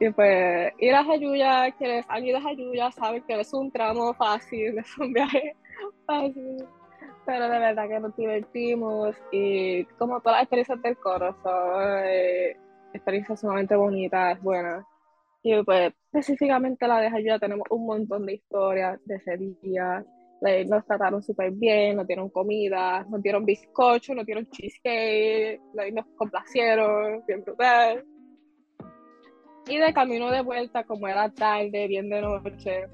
Y 0.00 0.10
pues 0.10 0.72
ir 0.78 0.94
a 0.94 1.04
Jayuya, 1.04 1.70
quienes 1.72 2.04
han 2.08 2.24
ido 2.24 2.38
a 2.38 2.42
Jayuya 2.42 2.90
saben 2.90 3.22
que 3.22 3.40
es 3.40 3.52
un 3.52 3.70
tramo 3.70 4.12
fácil, 4.14 4.78
es 4.78 4.98
un 4.98 5.12
viaje 5.12 5.54
fácil 6.06 6.66
pero 7.24 7.48
de 7.48 7.58
verdad 7.58 7.88
que 7.88 8.00
nos 8.00 8.16
divertimos 8.16 9.16
y 9.32 9.84
como 9.98 10.20
todas 10.20 10.36
las 10.36 10.42
experiencias 10.42 10.82
del 10.82 10.96
coro 10.96 11.34
son 11.42 12.04
eh, 12.04 12.56
experiencias 12.92 13.40
sumamente 13.40 13.76
bonitas, 13.76 14.40
buenas. 14.42 14.84
Y 15.42 15.62
pues 15.62 15.92
específicamente 16.12 16.86
la 16.86 17.00
de 17.00 17.10
Jayuya 17.10 17.38
tenemos 17.38 17.66
un 17.70 17.86
montón 17.86 18.26
de 18.26 18.34
historias 18.34 18.98
de 19.04 19.16
ese 19.16 19.36
día. 19.36 20.04
Like, 20.40 20.68
nos 20.68 20.84
trataron 20.84 21.22
súper 21.22 21.52
bien, 21.52 21.96
nos 21.96 22.06
dieron 22.06 22.28
comida, 22.28 23.04
nos 23.08 23.22
dieron 23.22 23.44
bizcocho, 23.44 24.14
nos 24.14 24.26
dieron 24.26 24.46
cheesecake, 24.50 25.60
nos 25.92 26.06
complacieron, 26.16 27.24
bien 27.26 27.42
brutal. 27.42 28.04
Y 29.66 29.78
de 29.78 29.94
camino 29.94 30.30
de 30.30 30.42
vuelta, 30.42 30.84
como 30.84 31.08
era 31.08 31.30
tarde, 31.30 31.88
bien 31.88 32.10
de 32.10 32.20
noche, 32.20 32.86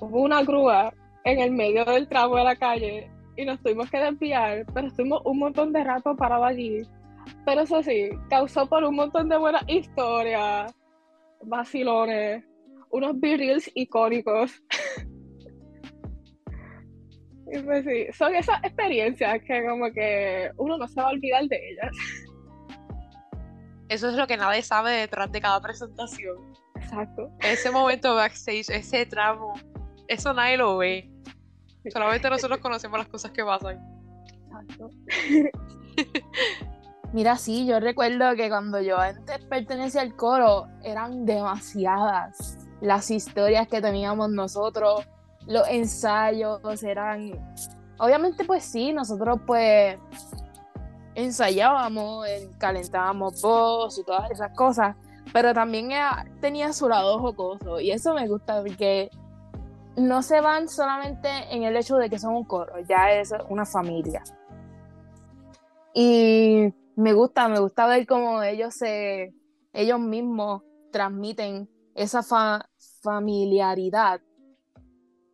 hubo 0.00 0.22
una 0.22 0.42
grúa 0.42 0.92
en 1.24 1.40
el 1.40 1.52
medio 1.52 1.84
del 1.84 2.08
tramo 2.08 2.36
de 2.36 2.44
la 2.44 2.56
calle 2.56 3.10
y 3.36 3.44
nos 3.44 3.60
tuvimos 3.62 3.90
que 3.90 3.98
desviar, 3.98 4.64
pero 4.72 4.88
estuvimos 4.88 5.22
un 5.24 5.38
montón 5.38 5.72
de 5.72 5.82
rato 5.82 6.16
parados 6.16 6.46
allí. 6.46 6.82
Pero 7.46 7.62
eso 7.62 7.82
sí, 7.82 8.10
causó 8.28 8.66
por 8.66 8.84
un 8.84 8.96
montón 8.96 9.28
de 9.28 9.38
buenas 9.38 9.64
historias, 9.66 10.74
vacilones, 11.42 12.44
unos 12.90 13.18
virils 13.18 13.70
icónicos. 13.74 14.62
y 17.52 17.58
pues 17.60 17.84
sí, 17.84 18.06
son 18.12 18.34
esas 18.34 18.62
experiencias 18.62 19.42
que 19.42 19.64
como 19.66 19.90
que 19.92 20.50
uno 20.58 20.76
no 20.76 20.86
se 20.86 21.00
va 21.00 21.08
a 21.08 21.12
olvidar 21.12 21.48
de 21.48 21.70
ellas. 21.70 21.90
Eso 23.94 24.08
es 24.08 24.14
lo 24.14 24.26
que 24.26 24.36
nadie 24.36 24.60
sabe 24.60 24.90
detrás 24.90 25.30
de 25.30 25.40
cada 25.40 25.60
presentación. 25.60 26.36
Exacto. 26.74 27.30
Ese 27.38 27.70
momento 27.70 28.16
backstage, 28.16 28.68
ese 28.70 29.06
tramo, 29.06 29.54
eso 30.08 30.34
nadie 30.34 30.56
lo 30.56 30.78
ve. 30.78 31.08
Solamente 31.92 32.28
nosotros 32.28 32.58
conocemos 32.58 32.98
las 32.98 33.06
cosas 33.06 33.30
que 33.30 33.44
pasan. 33.44 33.78
Exacto. 34.46 34.90
Mira, 37.12 37.36
sí, 37.36 37.66
yo 37.66 37.78
recuerdo 37.78 38.34
que 38.34 38.48
cuando 38.48 38.80
yo 38.80 38.98
antes 38.98 39.44
pertenecía 39.44 40.00
al 40.00 40.16
coro 40.16 40.66
eran 40.82 41.24
demasiadas 41.24 42.58
las 42.80 43.12
historias 43.12 43.68
que 43.68 43.80
teníamos 43.80 44.28
nosotros, 44.28 45.06
los 45.46 45.68
ensayos 45.68 46.82
eran... 46.82 47.30
Obviamente 47.98 48.44
pues 48.44 48.64
sí, 48.64 48.92
nosotros 48.92 49.38
pues 49.46 49.96
ensayábamos, 51.14 52.26
calentábamos 52.58 53.40
voz 53.40 53.98
y 53.98 54.04
todas 54.04 54.30
esas 54.30 54.54
cosas, 54.56 54.96
pero 55.32 55.54
también 55.54 55.90
tenía 56.40 56.72
su 56.72 56.88
lado 56.88 57.18
jocoso 57.18 57.80
y 57.80 57.90
eso 57.90 58.14
me 58.14 58.28
gusta 58.28 58.62
porque 58.62 59.10
no 59.96 60.22
se 60.22 60.40
van 60.40 60.68
solamente 60.68 61.28
en 61.50 61.62
el 61.62 61.76
hecho 61.76 61.96
de 61.96 62.10
que 62.10 62.18
son 62.18 62.34
un 62.34 62.44
coro, 62.44 62.74
ya 62.88 63.12
es 63.12 63.32
una 63.48 63.64
familia. 63.64 64.22
Y 65.94 66.72
me 66.96 67.12
gusta, 67.12 67.48
me 67.48 67.60
gusta 67.60 67.86
ver 67.86 68.06
cómo 68.06 68.42
ellos 68.42 68.74
se, 68.74 69.32
ellos 69.72 70.00
mismos 70.00 70.62
transmiten 70.90 71.68
esa 71.94 72.22
fa- 72.22 72.68
familiaridad 73.02 74.20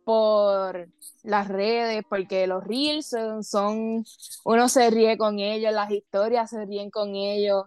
por 0.03 0.87
las 1.23 1.47
redes, 1.47 2.03
porque 2.09 2.47
los 2.47 2.63
reels 2.63 3.13
son, 3.41 4.03
uno 4.45 4.69
se 4.69 4.89
ríe 4.89 5.17
con 5.17 5.39
ellos, 5.39 5.73
las 5.73 5.91
historias 5.91 6.49
se 6.49 6.65
ríen 6.65 6.89
con 6.89 7.15
ellos. 7.15 7.65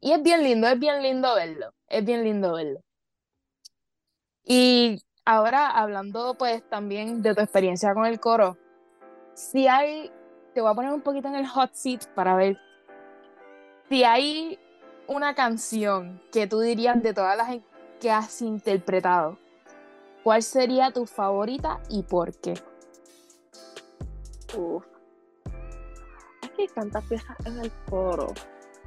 Y 0.00 0.12
es 0.12 0.22
bien 0.22 0.42
lindo, 0.42 0.66
es 0.68 0.78
bien 0.78 1.02
lindo 1.02 1.34
verlo, 1.34 1.72
es 1.88 2.04
bien 2.04 2.24
lindo 2.24 2.54
verlo. 2.54 2.80
Y 4.44 5.02
ahora 5.24 5.68
hablando 5.70 6.34
pues 6.34 6.68
también 6.68 7.22
de 7.22 7.34
tu 7.34 7.40
experiencia 7.40 7.94
con 7.94 8.06
el 8.06 8.18
coro, 8.18 8.56
si 9.34 9.66
hay, 9.68 10.10
te 10.54 10.60
voy 10.60 10.70
a 10.70 10.74
poner 10.74 10.92
un 10.92 11.02
poquito 11.02 11.28
en 11.28 11.36
el 11.36 11.46
hot 11.46 11.72
seat 11.74 12.06
para 12.14 12.34
ver 12.34 12.58
si 13.88 14.04
hay 14.04 14.58
una 15.06 15.34
canción 15.34 16.22
que 16.32 16.46
tú 16.46 16.60
dirías 16.60 17.02
de 17.02 17.12
todas 17.12 17.36
las 17.36 17.58
que 18.00 18.10
has 18.10 18.40
interpretado, 18.42 19.38
¿cuál 20.22 20.42
sería 20.42 20.90
tu 20.90 21.06
favorita 21.06 21.80
y 21.88 22.02
por 22.02 22.34
qué? 22.40 22.54
Uf. 24.56 24.84
Es 26.42 26.50
que 26.50 26.62
hay 26.62 26.68
tantas 26.68 27.04
piezas 27.04 27.36
en 27.46 27.58
el 27.58 27.70
coro, 27.88 28.32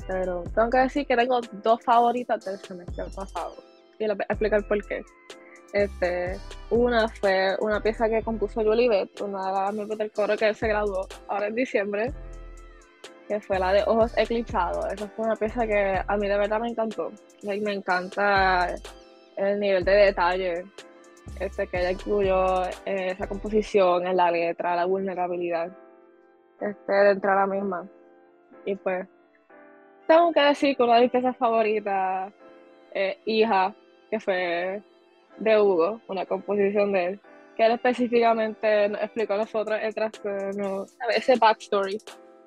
pero 0.07 0.43
tengo 0.55 0.69
que 0.69 0.77
decir 0.79 1.07
que 1.07 1.15
tengo 1.15 1.39
dos 1.63 1.81
favoritas 1.83 2.43
del 2.45 2.57
semestre 2.59 3.05
pasado. 3.15 3.55
Y 3.99 4.07
les 4.07 4.17
voy 4.17 4.25
a 4.27 4.33
explicar 4.33 4.67
por 4.67 4.85
qué. 4.85 5.03
Este, 5.73 6.37
una 6.69 7.07
fue 7.07 7.55
una 7.59 7.81
pieza 7.81 8.07
que 8.07 8.21
compuso 8.21 8.63
Julie 8.63 8.89
Beth, 8.89 9.21
una 9.21 9.47
de 9.47 9.51
las 9.53 9.73
miembros 9.73 9.97
del 9.97 10.11
coro 10.11 10.37
que 10.37 10.53
se 10.53 10.67
graduó 10.67 11.07
ahora 11.27 11.47
en 11.47 11.55
diciembre, 11.55 12.13
que 13.27 13.39
fue 13.39 13.57
la 13.57 13.73
de 13.73 13.83
Ojos 13.87 14.13
Eclipsados. 14.17 14.85
Esa 14.93 15.07
fue 15.07 15.25
una 15.25 15.35
pieza 15.35 15.65
que 15.65 15.99
a 16.05 16.17
mí 16.17 16.27
de 16.27 16.37
verdad 16.37 16.59
me 16.59 16.69
encantó. 16.69 17.11
Me 17.41 17.73
encanta 17.73 18.75
el 19.35 19.59
nivel 19.59 19.83
de 19.83 19.91
detalle 19.91 20.65
este, 21.39 21.67
que 21.67 21.79
ella 21.79 21.91
incluyó 21.91 22.65
en 22.85 22.99
esa 23.09 23.27
composición, 23.27 24.07
en 24.07 24.17
la 24.17 24.31
letra, 24.31 24.75
la 24.75 24.85
vulnerabilidad 24.85 25.71
este, 26.59 26.93
dentro 26.93 27.29
de 27.29 27.35
la 27.35 27.47
misma. 27.47 27.87
Y 28.65 28.75
pues, 28.75 29.07
tengo 30.07 30.31
que 30.31 30.41
decir 30.41 30.75
que 30.75 30.83
una 30.83 30.95
de 30.95 31.01
mis 31.01 31.11
piezas 31.11 31.35
favoritas 31.37 32.31
es 32.93 33.17
Hija, 33.25 33.73
que 34.09 34.19
fue 34.19 34.81
de 35.37 35.59
Hugo, 35.59 35.99
una 36.07 36.25
composición 36.25 36.91
de 36.91 37.05
él, 37.05 37.19
que 37.55 37.65
él 37.65 37.73
específicamente 37.73 38.89
nos 38.89 39.01
explicó 39.01 39.33
a 39.33 39.37
nosotros 39.37 39.79
el 39.81 39.93
trastorno, 39.93 40.85
¿sabes? 40.87 41.17
ese 41.17 41.35
backstory 41.37 41.97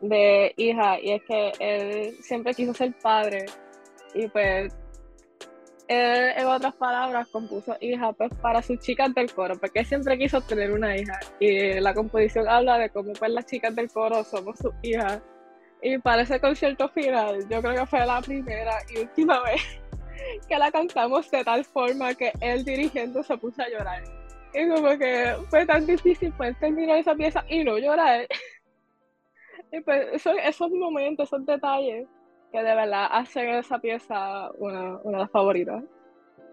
de 0.00 0.52
Hija, 0.56 1.00
y 1.00 1.12
es 1.12 1.23
que 1.25 1.52
él 1.59 2.14
siempre 2.21 2.54
quiso 2.54 2.75
ser 2.75 2.92
padre, 3.02 3.47
y 4.14 4.28
pues 4.28 4.75
él, 5.88 6.33
en 6.37 6.47
otras 6.47 6.75
palabras, 6.75 7.28
compuso 7.28 7.76
hija 7.81 8.12
pues, 8.12 8.33
para 8.43 8.62
sus 8.62 8.78
chicas 8.81 9.14
del 9.14 9.33
coro, 9.33 9.59
porque 9.59 9.85
siempre 9.85 10.19
quiso 10.19 10.40
tener 10.40 10.73
una 10.73 10.97
hija. 10.97 11.19
Y 11.38 11.81
la 11.81 11.95
composición 11.95 12.49
habla 12.49 12.78
de 12.78 12.90
cómo 12.90 13.12
pues, 13.12 13.31
las 13.31 13.47
chicas 13.47 13.75
del 13.75 13.90
coro 13.90 14.25
somos 14.25 14.59
sus 14.59 14.73
hijas. 14.83 15.21
Y 15.83 15.99
para 15.99 16.23
ese 16.23 16.40
concierto 16.40 16.88
final, 16.88 17.49
yo 17.49 17.61
creo 17.61 17.75
que 17.75 17.87
fue 17.87 18.05
la 18.05 18.21
primera 18.21 18.75
y 18.95 19.00
última 19.00 19.43
vez 19.45 19.62
que 20.49 20.59
la 20.59 20.71
cantamos 20.71 21.31
de 21.31 21.45
tal 21.45 21.64
forma 21.64 22.14
que 22.14 22.33
él 22.40 22.64
dirigiendo 22.64 23.23
se 23.23 23.37
puso 23.37 23.62
a 23.62 23.69
llorar. 23.69 24.02
Y 24.55 24.69
como 24.69 24.97
que 24.99 25.37
fue 25.50 25.66
tan 25.66 25.87
difícil 25.87 26.33
pues 26.37 26.59
terminar 26.59 26.99
esa 26.99 27.14
pieza 27.14 27.45
y 27.49 27.64
no 27.64 27.78
llorar. 27.78 28.26
Y 29.73 29.81
pues 29.81 30.23
son 30.23 30.38
esos 30.38 30.71
momentos, 30.71 31.28
esos 31.28 31.45
detalles 31.45 32.07
que 32.53 32.59
de 32.62 32.75
verdad 32.75 33.09
hacen 33.11 33.49
esa 33.50 33.79
pieza 33.79 34.50
una, 34.59 34.99
una 35.03 35.19
de 35.19 35.23
las 35.25 35.31
favoritas. 35.31 35.85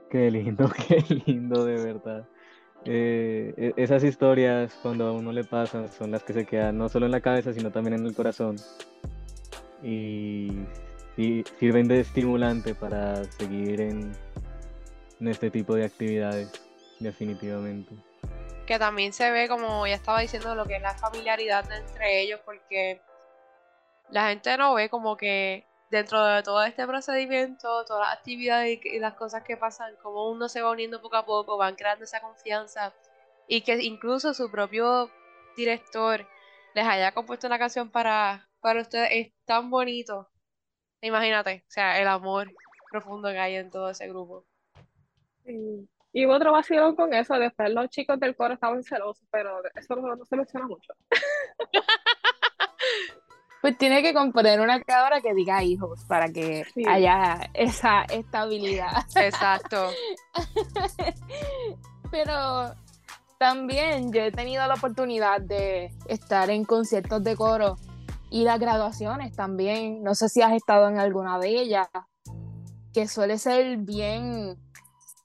Qué 0.10 0.30
lindo, 0.32 0.70
qué 0.88 1.04
lindo, 1.26 1.66
de 1.66 1.78
verdad. 1.78 2.28
Eh, 2.86 3.54
e- 3.58 3.74
esas 3.78 4.04
historias, 4.04 4.76
cuando 4.82 5.08
a 5.08 5.14
uno 5.14 5.32
le 5.32 5.44
pasan, 5.46 5.90
son 5.90 6.12
las 6.12 6.24
que 6.24 6.34
se 6.34 6.46
quedan 6.46 6.78
no 6.78 6.90
solo 6.90 7.06
en 7.06 7.12
la 7.14 7.22
cabeza, 7.22 7.54
sino 7.54 7.72
también 7.72 7.96
en 8.00 8.06
el 8.06 8.16
corazón. 8.16 8.58
Y, 9.82 10.68
y 11.18 11.44
sirven 11.60 11.88
de 11.88 12.00
estimulante 12.02 12.76
para 12.76 13.24
seguir 13.26 13.82
en, 13.82 14.12
en 15.20 15.28
este 15.28 15.52
tipo 15.52 15.76
de 15.76 15.86
actividades, 15.86 16.52
definitivamente. 17.00 17.96
que 18.66 18.80
también 18.80 19.12
se 19.14 19.30
ve, 19.32 19.48
como 19.50 19.86
ya 19.88 19.96
estaba 19.96 20.22
diciendo, 20.22 20.56
lo 20.56 20.66
que 20.66 20.78
es 20.78 20.82
la 20.82 20.96
familiaridad 20.96 21.70
entre 21.72 22.22
ellos, 22.22 22.40
porque 22.46 23.02
la 24.10 24.30
gente 24.30 24.58
no 24.58 24.74
ve 24.74 24.90
como 24.90 25.18
que 25.18 25.66
dentro 25.94 26.26
de 26.26 26.42
todo 26.42 26.64
este 26.64 26.88
procedimiento, 26.88 27.86
todas 27.86 28.08
las 28.08 28.18
actividades 28.18 28.80
y, 28.84 28.98
las 28.98 29.14
cosas 29.14 29.44
que 29.44 29.58
pasan, 29.58 29.96
como 30.02 30.32
uno 30.32 30.50
se 30.50 30.64
va 30.64 30.72
uniendo 30.72 31.00
poco 31.00 31.18
a 31.18 31.26
poco, 31.26 31.56
van 31.56 31.76
creando 31.76 32.04
esa 32.04 32.20
confianza 32.20 32.94
y 33.48 33.62
que 33.62 33.76
incluso 33.84 34.34
su 34.34 34.50
propio 34.50 35.12
director 35.56 36.28
les 36.74 36.88
haya 36.88 37.12
compuesto 37.12 37.46
una 37.46 37.60
canción 37.60 37.92
para, 37.92 38.50
para 38.60 38.82
ustedes, 38.82 39.10
es 39.12 39.34
tan 39.46 39.70
bonito. 39.70 40.32
Imagínate, 41.02 41.64
o 41.68 41.72
sea, 41.72 42.02
el 42.02 42.08
amor 42.08 42.52
profundo 42.90 43.30
que 43.30 43.38
hay 43.38 43.56
en 43.56 43.70
todo 43.70 43.92
ese 43.92 44.08
grupo. 44.08 44.48
Sí. 45.46 45.88
Y 46.12 46.26
hubo 46.26 46.34
otro 46.34 46.54
vacío 46.54 46.96
con 46.96 47.14
eso, 47.14 47.36
después 47.36 47.72
los 47.72 47.90
chicos 47.90 48.20
del 48.20 48.36
coro 48.36 48.56
estaban 48.56 48.84
celosos, 48.84 49.28
pero 49.30 49.62
eso 49.76 49.96
no, 49.96 50.16
no 50.16 50.26
se 50.26 50.36
menciona 50.36 50.66
mucho. 50.66 50.94
Pues 53.64 53.78
tiene 53.78 54.02
que 54.04 54.14
componer 54.14 54.60
una 54.60 54.82
cabra 54.82 55.22
que 55.22 55.34
diga 55.34 55.64
hijos 55.64 56.04
para 56.04 56.28
que 56.28 56.66
Sí. 56.74 56.84
haya 56.86 57.50
esa 57.54 58.02
estabilidad. 58.04 59.06
Exacto. 59.16 59.88
Pero 62.12 62.76
también 63.40 64.12
yo 64.12 64.22
he 64.22 64.34
tenido 64.34 64.68
la 64.68 64.74
oportunidad 64.74 65.40
de 65.40 65.94
estar 66.08 66.50
en 66.50 66.66
conciertos 66.66 67.24
de 67.24 67.38
coro 67.38 67.78
y 68.30 68.44
las 68.44 68.60
graduaciones 68.60 69.34
también. 69.34 70.04
No 70.04 70.14
sé 70.14 70.28
si 70.28 70.42
has 70.42 70.52
estado 70.52 70.90
en 70.90 71.00
alguna 71.00 71.40
de 71.40 71.48
ellas, 71.62 71.88
que 72.94 73.08
suele 73.08 73.38
ser 73.38 73.78
bien... 73.78 74.58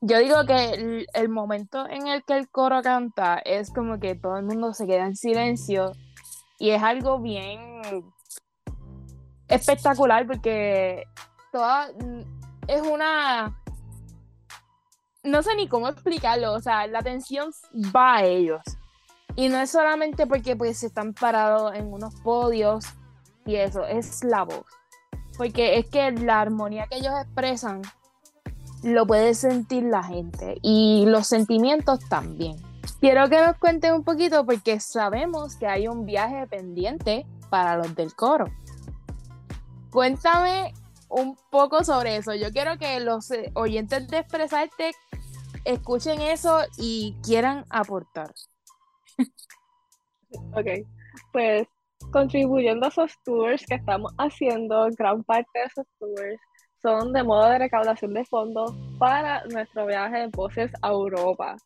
Yo 0.01 0.19
digo 0.21 0.45
que 0.47 0.75
el, 0.75 1.07
el 1.13 1.29
momento 1.29 1.85
en 1.89 2.07
el 2.07 2.23
que 2.23 2.35
el 2.39 2.49
coro 2.49 2.83
canta 2.83 3.39
es 3.45 3.73
como 3.73 3.99
que 3.99 4.15
todo 4.15 4.37
el 4.37 4.45
mundo 4.45 4.73
se 4.75 4.87
queda 4.87 5.07
en 5.07 5.17
silencio 5.17 5.91
y 6.57 6.71
es 6.71 6.81
algo 6.85 7.19
bien 7.19 7.59
espectacular 9.49 10.27
porque 10.27 11.05
toda 11.53 11.89
es 12.67 12.83
una 12.83 13.57
no 15.23 15.43
sé 15.43 15.55
ni 15.57 15.69
cómo 15.69 15.89
explicarlo, 15.89 16.53
o 16.53 16.61
sea, 16.61 16.87
la 16.87 17.01
atención 17.01 17.51
va 17.95 18.17
a 18.17 18.25
ellos. 18.25 18.63
Y 19.37 19.49
no 19.49 19.59
es 19.59 19.71
solamente 19.71 20.27
porque 20.27 20.57
pues 20.57 20.83
están 20.83 21.15
parados 21.15 21.75
en 21.75 21.93
unos 21.93 22.15
podios 22.23 22.85
y 23.47 23.57
eso, 23.57 23.85
es 23.85 24.25
la 24.25 24.43
voz. 24.43 24.65
Porque 25.37 25.79
es 25.79 25.87
que 25.89 26.11
la 26.11 26.41
armonía 26.41 26.87
que 26.89 26.99
ellos 26.99 27.15
expresan 27.21 27.83
lo 28.83 29.07
puede 29.07 29.35
sentir 29.35 29.85
la 29.85 30.03
gente 30.03 30.59
y 30.63 31.05
los 31.07 31.27
sentimientos 31.27 32.01
también. 32.09 32.57
Quiero 33.01 33.29
que 33.29 33.41
nos 33.41 33.57
cuenten 33.59 33.95
un 33.95 34.03
poquito 34.03 34.45
porque 34.45 34.81
sabemos 34.81 35.57
que 35.57 35.67
hay 35.67 35.89
un 35.89 36.05
viaje 36.05 36.47
pendiente 36.47 37.27
para 37.49 37.77
los 37.77 37.95
del 37.95 38.15
coro. 38.15 38.47
Cuéntame 39.91 40.73
un 41.09 41.37
poco 41.51 41.85
sobre 41.85 42.17
eso. 42.17 42.35
Yo 42.35 42.51
quiero 42.51 42.79
que 42.79 43.01
los 43.01 43.31
eh, 43.31 43.51
oyentes 43.55 44.09
de 44.09 44.19
Expresarte 44.19 44.93
escuchen 45.65 46.21
eso 46.21 46.61
y 46.77 47.17
quieran 47.23 47.65
aportar. 47.71 48.33
Ok, 50.53 50.67
pues 51.33 51.67
contribuyendo 52.13 52.87
a 52.87 52.89
esos 52.91 53.13
tours 53.25 53.65
que 53.67 53.77
estamos 53.77 54.13
haciendo, 54.19 54.89
gran 54.97 55.25
parte 55.25 55.59
de 55.59 55.65
esos 55.65 55.87
tours 55.99 56.41
son 56.83 57.13
de 57.13 57.23
modo 57.23 57.49
de 57.49 57.59
recaudación 57.59 58.15
de 58.15 58.25
fondos 58.25 58.73
para 58.99 59.45
nuestro 59.47 59.87
viaje 59.87 60.19
de 60.19 60.27
voces 60.29 60.71
a 60.83 60.91
Europa. 60.91 61.57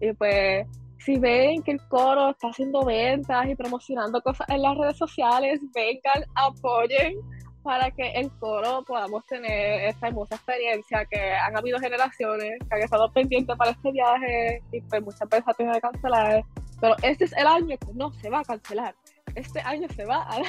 Y 0.00 0.12
pues, 0.14 0.66
si 1.06 1.20
ven 1.20 1.62
que 1.62 1.70
el 1.70 1.80
coro 1.86 2.30
está 2.30 2.48
haciendo 2.48 2.84
ventas 2.84 3.46
y 3.48 3.54
promocionando 3.54 4.20
cosas 4.22 4.48
en 4.48 4.60
las 4.60 4.76
redes 4.76 4.98
sociales, 4.98 5.60
vengan, 5.72 6.24
apoyen 6.34 7.14
para 7.62 7.92
que 7.92 8.10
el 8.10 8.28
coro 8.38 8.84
podamos 8.84 9.24
tener 9.26 9.88
esta 9.88 10.08
hermosa 10.08 10.34
experiencia 10.34 11.04
que 11.04 11.32
han 11.32 11.56
habido 11.56 11.78
generaciones 11.78 12.58
que 12.58 12.74
han 12.74 12.82
estado 12.82 13.12
pendientes 13.12 13.56
para 13.56 13.70
este 13.70 13.92
viaje 13.92 14.62
y 14.72 14.80
pues 14.80 15.00
muchas 15.00 15.28
veces 15.28 15.44
ha 15.46 15.54
tenido 15.54 15.74
que 15.74 15.80
cancelar. 15.80 16.44
Pero 16.80 16.96
este 17.02 17.24
es 17.24 17.32
el 17.34 17.46
año 17.46 17.76
que 17.78 17.94
no 17.94 18.12
se 18.12 18.28
va 18.28 18.40
a 18.40 18.44
cancelar. 18.44 18.94
Este 19.36 19.60
año 19.60 19.88
se 19.88 20.04
va 20.04 20.28
a 20.28 20.38
dar. 20.38 20.46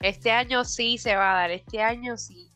Este 0.00 0.30
año 0.30 0.64
sí 0.64 0.98
se 0.98 1.16
va 1.16 1.32
a 1.32 1.34
dar, 1.34 1.50
este 1.50 1.82
año 1.82 2.16
sí. 2.16 2.48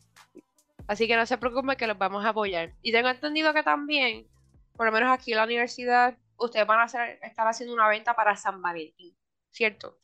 Así 0.87 1.05
que 1.07 1.17
no 1.17 1.25
se 1.25 1.37
preocupen 1.37 1.75
que 1.75 1.87
los 1.87 1.97
vamos 1.97 2.23
a 2.23 2.29
apoyar. 2.29 2.73
Y 2.81 2.93
tengo 2.93 3.09
entendido 3.09 3.53
que 3.53 3.63
también, 3.63 4.27
por 4.75 4.85
lo 4.85 4.91
menos 4.91 5.11
aquí 5.11 5.31
en 5.31 5.37
la 5.37 5.43
universidad, 5.45 6.17
ustedes 6.37 6.65
van 6.65 6.79
a 6.79 6.85
estar 6.85 7.47
haciendo 7.47 7.73
una 7.73 7.87
venta 7.87 8.15
para 8.15 8.35
San 8.35 8.61
Valentín, 8.61 9.15
¿cierto? 9.51 9.97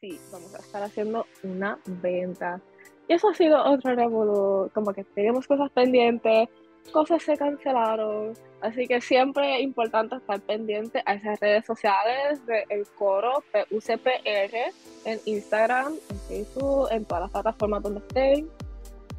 Sí, 0.00 0.20
vamos 0.32 0.54
a 0.54 0.58
estar 0.58 0.82
haciendo 0.82 1.26
una 1.42 1.78
venta. 1.86 2.60
Y 3.08 3.14
eso 3.14 3.28
ha 3.28 3.34
sido 3.34 3.64
otro 3.64 3.94
revolú, 3.94 4.70
como 4.72 4.92
que 4.92 5.04
tenemos 5.04 5.46
cosas 5.46 5.70
pendientes, 5.72 6.48
cosas 6.92 7.22
se 7.22 7.36
cancelaron, 7.36 8.34
así 8.62 8.86
que 8.86 9.00
siempre 9.00 9.56
es 9.56 9.62
importante 9.62 10.16
estar 10.16 10.40
pendiente 10.40 11.02
a 11.06 11.14
esas 11.14 11.38
redes 11.40 11.66
sociales 11.66 12.44
del 12.46 12.86
coro 12.98 13.44
UCPR, 13.70 14.72
en 15.04 15.20
Instagram, 15.24 15.94
en 16.08 16.20
Facebook, 16.28 16.88
en 16.90 17.04
todas 17.04 17.22
las 17.24 17.30
plataformas 17.30 17.82
donde 17.82 18.00
estén, 18.00 18.48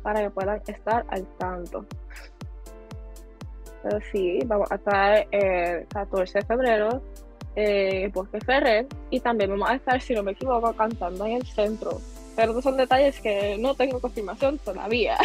para 0.02 0.22
que 0.22 0.30
puedan 0.30 0.62
estar 0.66 1.06
al 1.10 1.26
tanto. 1.38 1.86
Pero 3.84 4.00
sí, 4.12 4.40
vamos 4.46 4.72
a 4.72 4.76
estar 4.76 5.28
el 5.32 5.88
14 5.88 6.40
de 6.40 6.46
febrero 6.46 7.02
eh, 7.56 8.10
Bosque 8.14 8.40
Ferrer 8.40 8.88
y 9.10 9.20
también 9.20 9.50
vamos 9.50 9.70
a 9.70 9.76
estar, 9.76 10.00
si 10.02 10.14
no 10.14 10.24
me 10.24 10.32
equivoco, 10.32 10.74
cantando 10.74 11.26
en 11.26 11.34
el 11.34 11.46
centro. 11.46 12.00
Pero 12.36 12.62
son 12.62 12.78
detalles 12.78 13.20
que 13.20 13.58
no 13.60 13.76
tengo 13.76 14.00
confirmación 14.00 14.58
todavía. 14.60 15.18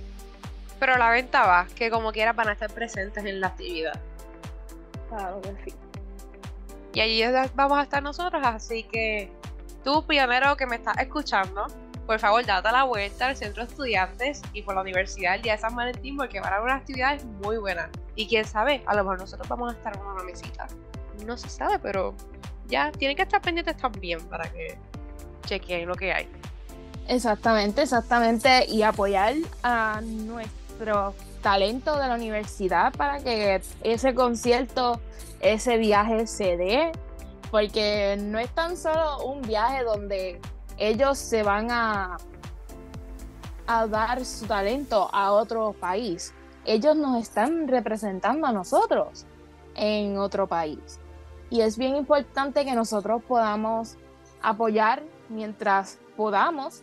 Pero 0.80 0.98
la 0.98 1.10
venta 1.10 1.46
va, 1.46 1.66
que 1.74 1.90
como 1.90 2.12
quiera 2.12 2.32
van 2.32 2.48
a 2.48 2.52
estar 2.52 2.72
presentes 2.72 3.24
en 3.24 3.40
la 3.40 3.48
actividad. 3.48 3.98
Claro 5.08 5.40
que 5.40 5.70
sí. 5.70 5.76
Y 6.94 7.00
allí 7.00 7.22
vamos 7.54 7.78
a 7.78 7.82
estar 7.82 8.02
nosotros, 8.02 8.42
así 8.44 8.84
que 8.84 9.30
tú, 9.82 10.04
pionero 10.06 10.56
que 10.56 10.66
me 10.66 10.76
estás 10.76 10.98
escuchando, 10.98 11.66
por 12.06 12.18
favor, 12.18 12.44
date 12.44 12.70
la 12.70 12.84
vuelta 12.84 13.28
al 13.28 13.36
centro 13.36 13.64
de 13.64 13.70
estudiantes 13.70 14.42
y 14.52 14.62
por 14.62 14.74
la 14.74 14.82
universidad 14.82 15.36
el 15.36 15.42
día 15.42 15.52
de 15.52 15.58
San 15.58 15.74
Valentín, 15.74 16.16
porque 16.16 16.40
van 16.40 16.52
a 16.52 16.56
haber 16.56 16.66
unas 16.66 16.80
actividades 16.80 17.24
muy 17.24 17.56
buenas. 17.56 17.88
Y 18.14 18.26
quién 18.28 18.44
sabe, 18.44 18.82
a 18.86 18.94
lo 18.94 19.04
mejor 19.04 19.20
nosotros 19.20 19.48
vamos 19.48 19.72
a 19.72 19.76
estar 19.76 19.96
en 19.96 20.02
una 20.02 20.22
mesita. 20.22 20.66
No 21.24 21.36
se 21.36 21.48
sabe, 21.48 21.78
pero 21.78 22.14
ya 22.66 22.92
tienen 22.92 23.16
que 23.16 23.22
estar 23.22 23.40
pendientes 23.40 23.76
también 23.76 24.20
para 24.28 24.50
que 24.50 24.78
chequeen 25.46 25.88
lo 25.88 25.94
que 25.94 26.12
hay. 26.12 26.28
Exactamente, 27.08 27.82
exactamente. 27.82 28.66
Y 28.68 28.82
apoyar 28.82 29.34
a 29.62 30.00
nuestro 30.02 31.14
talento 31.42 31.98
de 31.98 32.08
la 32.08 32.14
universidad 32.14 32.92
para 32.92 33.22
que 33.22 33.62
ese 33.82 34.14
concierto, 34.14 35.00
ese 35.40 35.78
viaje 35.78 36.26
se 36.26 36.56
dé. 36.56 36.92
Porque 37.50 38.16
no 38.20 38.38
es 38.38 38.50
tan 38.50 38.76
solo 38.76 39.24
un 39.24 39.42
viaje 39.42 39.84
donde 39.84 40.40
ellos 40.78 41.18
se 41.18 41.42
van 41.42 41.70
a, 41.70 42.16
a 43.66 43.86
dar 43.86 44.24
su 44.24 44.46
talento 44.46 45.08
a 45.12 45.32
otro 45.32 45.72
país. 45.72 46.32
Ellos 46.64 46.96
nos 46.96 47.22
están 47.22 47.68
representando 47.68 48.46
a 48.46 48.52
nosotros 48.52 49.26
en 49.74 50.18
otro 50.18 50.46
país. 50.46 50.98
Y 51.50 51.60
es 51.60 51.76
bien 51.76 51.96
importante 51.96 52.64
que 52.64 52.74
nosotros 52.74 53.22
podamos 53.22 53.96
apoyar 54.42 55.02
mientras 55.28 55.98
podamos 56.16 56.82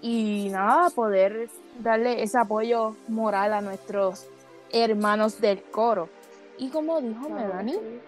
y 0.00 0.48
nada, 0.50 0.90
poder 0.90 1.50
darle 1.80 2.22
ese 2.22 2.38
apoyo 2.38 2.94
moral 3.08 3.52
a 3.52 3.60
nuestros 3.60 4.26
hermanos 4.70 5.40
del 5.40 5.62
coro. 5.62 6.08
Y 6.56 6.68
como 6.70 7.00
dijo 7.00 7.28
Melanie. 7.28 8.00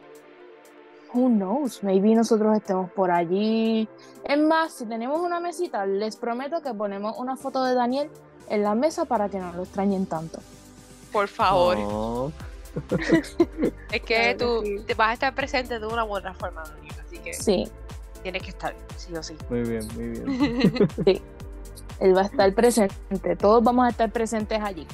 Who 1.13 1.29
knows, 1.29 1.83
maybe 1.83 2.15
nosotros 2.15 2.57
estemos 2.57 2.91
por 2.93 3.11
allí. 3.11 3.89
Es 4.25 4.39
más, 4.39 4.73
si 4.75 4.87
tenemos 4.87 5.21
una 5.21 5.41
mesita, 5.41 5.87
les 5.87 6.17
prometo 6.17 6.63
que 6.63 6.73
ponemos 6.75 7.19
una 7.19 7.37
foto 7.37 7.65
de 7.65 7.75
Daniel 7.75 8.11
en 8.49 8.63
la 8.63 8.75
mesa 8.75 9.05
para 9.05 9.29
que 9.29 9.39
no 9.39 9.53
lo 9.53 9.63
extrañen 9.63 10.07
tanto. 10.07 10.41
Por 11.13 11.29
favor. 11.29 11.79
No. 11.79 12.33
Es 13.91 14.03
que 14.03 14.37
tú 14.37 14.63
sí. 14.63 14.77
te 14.87 14.95
vas 14.95 15.09
a 15.09 15.13
estar 15.15 15.35
presente 15.35 15.81
de 15.81 15.87
una 15.87 16.05
u 16.05 16.15
otra 16.15 16.33
forma, 16.35 16.63
Daniel, 16.63 16.95
así 17.05 17.19
que 17.19 17.35
Sí, 17.35 17.69
tienes 18.23 18.43
que 18.45 18.51
estar, 18.51 18.75
sí 18.97 19.13
o 19.17 19.23
sí. 19.23 19.37
Muy 19.49 19.63
bien, 19.63 19.89
muy 19.97 20.09
bien. 20.11 20.89
Sí. 21.05 21.23
Él 21.99 22.17
va 22.17 22.23
a 22.23 22.25
estar 22.27 22.55
presente. 22.55 23.37
Todos 23.37 23.63
vamos 23.63 23.87
a 23.87 23.91
estar 23.91 24.11
presentes 24.11 24.61
allí. 24.63 24.87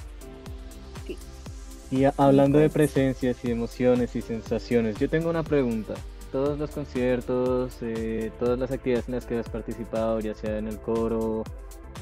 Y 1.90 2.04
hablando 2.04 2.58
de 2.58 2.68
presencias 2.68 3.44
y 3.44 3.50
emociones 3.50 4.16
y 4.16 4.22
sensaciones, 4.22 4.98
yo 4.98 5.08
tengo 5.08 5.30
una 5.30 5.44
pregunta. 5.44 5.94
Todos 6.32 6.58
los 6.58 6.70
conciertos, 6.70 7.78
eh, 7.80 8.32
todas 8.40 8.58
las 8.58 8.72
actividades 8.72 9.08
en 9.08 9.14
las 9.14 9.26
que 9.26 9.38
has 9.38 9.48
participado, 9.48 10.18
ya 10.18 10.34
sea 10.34 10.58
en 10.58 10.66
el 10.66 10.78
coro 10.78 11.44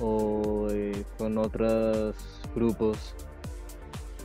o 0.00 0.68
eh, 0.70 1.04
con 1.18 1.36
otros 1.36 2.16
grupos, 2.54 3.14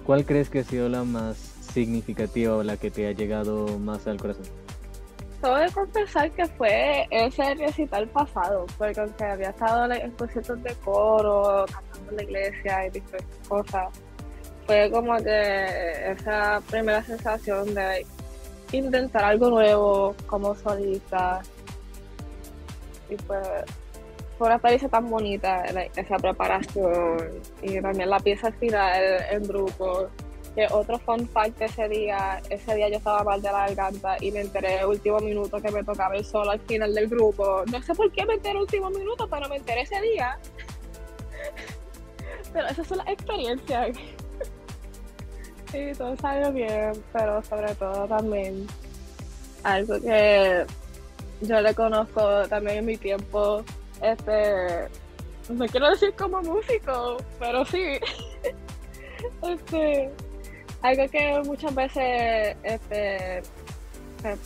¿cuál 0.06 0.26
crees 0.26 0.50
que 0.50 0.60
ha 0.60 0.64
sido 0.64 0.88
la 0.88 1.04
más 1.04 1.38
significativa 1.38 2.56
o 2.56 2.64
la 2.64 2.78
que 2.78 2.90
te 2.90 3.08
ha 3.08 3.12
llegado 3.12 3.78
más 3.80 4.08
al 4.08 4.18
corazón? 4.18 4.46
Tengo 5.42 5.56
que 5.58 5.72
confesar 5.72 6.32
que 6.32 6.46
fue 6.48 7.08
ese 7.12 7.56
recital 7.56 8.08
pasado, 8.08 8.66
porque 8.78 9.00
aunque 9.00 9.24
había 9.26 9.50
estado 9.50 9.92
en 9.92 10.12
conciertos 10.12 10.64
de 10.64 10.74
coro, 10.84 11.66
cantando 11.72 12.12
en 12.12 12.16
la 12.16 12.24
iglesia 12.24 12.88
y 12.88 12.90
diferentes 12.90 13.48
cosas, 13.48 13.88
fue 14.70 14.92
como 14.92 15.18
que 15.18 16.12
esa 16.12 16.62
primera 16.70 17.04
sensación 17.04 17.74
de 17.74 18.06
intentar 18.72 19.24
algo 19.24 19.50
nuevo 19.50 20.16
como 20.28 20.54
solista. 20.54 21.42
Y 23.10 23.16
pues 23.16 23.48
fue 24.38 24.46
una 24.46 24.58
experiencia 24.58 24.88
tan 24.88 25.10
bonita, 25.10 25.64
esa 25.96 26.18
preparación 26.18 27.42
y 27.64 27.82
también 27.82 28.12
la 28.12 28.20
pieza 28.20 28.52
final 28.52 29.02
en 29.32 29.42
grupo. 29.42 30.08
Que 30.54 30.68
otro 30.70 31.00
fun 31.00 31.28
fact 31.28 31.60
ese 31.62 31.90
día, 31.90 32.40
ese 32.52 32.76
día 32.76 32.90
yo 32.90 32.98
estaba 32.98 33.24
mal 33.24 33.42
de 33.42 33.52
la 33.52 33.70
garganta 33.70 34.18
y 34.22 34.32
me 34.32 34.42
enteré 34.42 34.82
el 34.82 34.86
último 34.86 35.18
minuto 35.18 35.60
que 35.60 35.72
me 35.72 35.84
tocaba 35.84 36.16
el 36.16 36.24
solo 36.24 36.52
al 36.52 36.60
final 36.60 36.94
del 36.94 37.08
grupo. 37.08 37.64
No 37.72 37.82
sé 37.82 37.96
por 37.96 38.12
qué 38.12 38.24
me 38.28 38.36
enteré 38.36 38.52
el 38.52 38.62
último 38.62 38.92
minuto, 38.92 39.28
pero 39.28 39.50
me 39.50 39.56
enteré 39.56 39.82
ese 39.82 40.00
día. 40.00 40.38
Pero 42.52 42.68
esas 42.68 42.88
son 42.88 42.98
las 42.98 43.08
experiencias. 43.10 43.96
Sí, 45.72 45.92
todo 45.98 46.16
salió 46.18 46.52
bien, 46.52 46.94
pero 47.14 47.44
sobre 47.44 47.76
todo 47.76 48.08
también 48.08 48.66
algo 49.64 50.00
que 50.02 50.66
yo 51.42 51.62
le 51.62 51.74
conozco 51.74 52.48
también 52.48 52.78
en 52.78 52.86
mi 52.86 52.98
tiempo, 52.98 53.64
este, 54.02 54.88
no 55.50 55.66
quiero 55.68 55.90
decir 55.90 56.14
como 56.18 56.42
músico, 56.42 57.18
pero 57.40 57.66
sí. 57.66 58.00
Este, 59.42 60.10
algo 60.82 61.08
que 61.10 61.42
muchas 61.46 61.76
veces 61.76 62.56
este, 62.64 63.40
eh, 63.40 64.38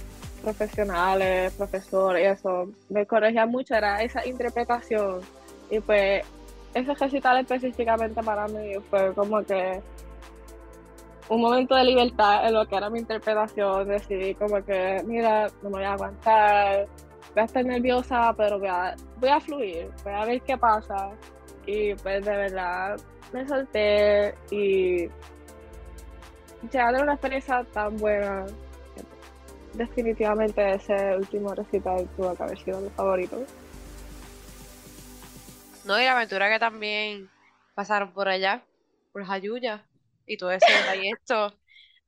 profesionales, 0.42 1.54
profesores 1.54 2.40
eso, 2.40 2.70
me 2.90 3.06
corregían 3.06 3.50
mucho 3.50 3.76
era 3.76 4.02
esa 4.02 4.26
interpretación. 4.26 5.22
Y 5.70 5.80
pues 5.80 6.26
ese 6.74 6.94
recital 6.96 7.40
específicamente 7.40 8.22
para 8.24 8.48
mí 8.48 8.74
fue 8.90 9.14
como 9.14 9.44
que 9.44 9.80
un 11.30 11.42
momento 11.42 11.76
de 11.76 11.84
libertad 11.84 12.46
en 12.48 12.54
lo 12.54 12.66
que 12.68 12.76
era 12.76 12.90
mi 12.90 13.00
interpretación. 13.00 13.88
Decidí 13.88 14.36
como 14.36 14.64
que, 14.64 15.02
mira, 15.06 15.48
no 15.62 15.70
me 15.70 15.78
voy 15.78 15.84
a 15.84 15.94
aguantar, 15.94 16.88
voy 17.34 17.42
a 17.42 17.46
estar 17.46 17.66
nerviosa, 17.66 18.34
pero 18.36 18.60
voy 18.60 18.68
a, 18.68 18.96
voy 19.18 19.30
a 19.30 19.40
fluir, 19.40 19.90
voy 20.04 20.14
a 20.14 20.26
ver 20.26 20.42
qué 20.42 20.58
pasa. 20.58 21.12
Y 21.66 21.96
pues 21.96 22.26
de 22.26 22.36
verdad 22.36 23.00
me 23.32 23.48
solté 23.48 24.36
y 24.52 25.08
ya 26.72 26.92
de 26.92 27.02
una 27.02 27.14
experiencia 27.14 27.64
tan 27.74 27.98
buena. 27.98 28.46
Definitivamente 29.74 30.76
ese 30.76 31.18
último 31.18 31.54
recital 31.56 32.08
tuvo 32.16 32.36
que 32.36 32.44
haber 32.44 32.60
sido 32.60 32.80
mi 32.80 32.90
favorito. 32.90 33.44
No, 35.86 36.00
y 36.00 36.06
la 36.06 36.16
aventura 36.16 36.50
que 36.50 36.60
también 36.60 37.30
pasaron 37.74 38.12
por 38.12 38.30
allá, 38.30 38.64
por 39.12 39.26
Jayuya, 39.26 39.84
y 40.26 40.38
todo 40.38 40.52
ese 40.52 40.66
trayecto, 40.86 41.54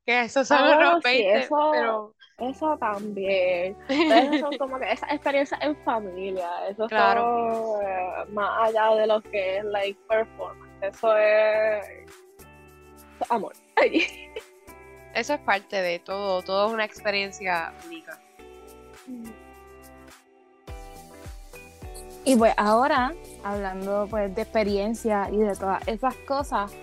que 0.06 0.22
esos 0.22 0.48
son 0.48 0.60
Ah, 0.60 0.78
unos 0.78 1.04
sí, 1.04 1.10
20, 1.24 1.38
eso- 1.40 1.70
pero 1.74 2.16
Eso 2.38 2.78
también. 2.78 3.78
Esas 3.88 4.42
son 4.42 4.58
como 4.58 4.78
que 4.78 4.92
esas 4.92 5.10
experiencias 5.14 5.58
en 5.64 5.74
familia. 5.86 6.50
Eso 6.68 6.86
Claro. 6.88 7.80
es 7.82 7.88
eh, 7.88 8.32
más 8.34 8.68
allá 8.70 8.94
de 8.96 9.08
lo 9.08 9.22
que 9.22 9.58
es 9.60 9.64
like 9.64 9.98
performance. 10.10 10.70
Eso 10.82 11.16
es 11.16 11.86
eso 11.88 13.24
es 13.24 13.32
amor. 13.32 13.54
eso 15.14 15.34
es 15.34 15.40
parte 15.40 15.82
de 15.82 16.00
todo, 16.00 16.42
todo 16.42 16.68
es 16.68 16.74
una 16.74 16.84
experiencia 16.84 17.74
única. 17.86 18.20
Y 22.26 22.36
pues 22.36 22.54
ahora, 22.58 23.14
hablando 23.44 24.08
pues 24.10 24.34
de 24.36 24.42
experiencia 24.42 25.30
y 25.32 25.38
de 25.38 25.56
todas 25.56 25.88
esas 25.88 26.16
cosas, 26.28 26.74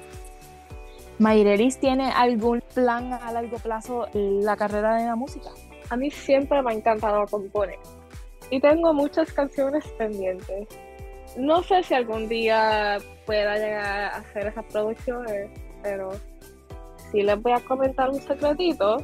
Mayrelis 1.23 1.79
tiene 1.79 2.11
algún 2.11 2.61
plan 2.75 3.13
a 3.13 3.31
largo 3.31 3.57
plazo 3.59 4.09
en 4.13 4.45
la 4.45 4.57
carrera 4.57 4.97
de 4.97 5.07
la 5.07 5.15
música. 5.15 5.51
A 5.89 5.97
mí 5.97 6.11
siempre 6.11 6.61
me 6.63 6.73
ha 6.73 6.75
encantado 6.75 7.25
componer. 7.31 7.79
Y 8.51 8.59
tengo 8.59 8.93
muchas 8.93 9.33
canciones 9.33 9.87
pendientes. 9.97 10.67
No 11.39 11.63
sé 11.63 11.85
si 11.85 11.95
algún 11.95 12.29
día 12.29 12.99
pueda 13.25 13.55
llegar 13.55 13.87
a 13.87 14.17
hacer 14.17 14.49
esas 14.49 14.65
producciones, 14.65 15.49
pero 15.81 16.11
sí 17.13 17.23
les 17.23 17.41
voy 17.41 17.53
a 17.53 17.61
comentar 17.61 18.11
un 18.11 18.21
secretito. 18.21 18.97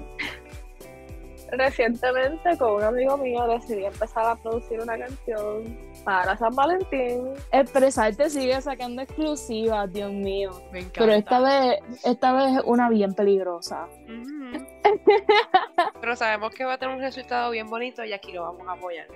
Recientemente 1.51 2.59
con 2.59 2.73
un 2.75 2.83
amigo 2.83 3.17
mío 3.17 3.47
decidí 3.47 3.85
empezar 3.85 4.27
a 4.27 4.37
producir 4.37 4.81
una 4.81 4.99
canción 4.99 5.79
para 6.05 6.37
San 6.37 6.55
Valentín. 6.55 7.33
Expresarte 7.53 8.29
sigue 8.29 8.61
sacando 8.61 9.03
exclusivas, 9.03 9.91
Dios 9.93 10.13
mío. 10.13 10.51
Me 10.73 10.81
encanta. 10.81 11.01
Pero 11.01 11.13
esta 11.13 11.41
vez, 11.41 11.81
esta 12.05 12.33
vez 12.33 12.57
es 12.57 12.63
una 12.65 12.91
bien 12.91 13.15
peligrosa. 13.15 13.89
Pero 16.01 16.17
sabemos 16.17 16.55
que 16.55 16.65
va 16.65 16.75
a 16.75 16.79
tener 16.79 16.95
un 16.95 17.01
resultado 17.01 17.51
bien 17.51 17.69
bonito 17.69 18.05
y 18.05 18.13
aquí 18.13 18.33
lo 18.33 18.43
vamos 18.43 18.67
a 18.69 18.73
apoyar. 18.73 19.07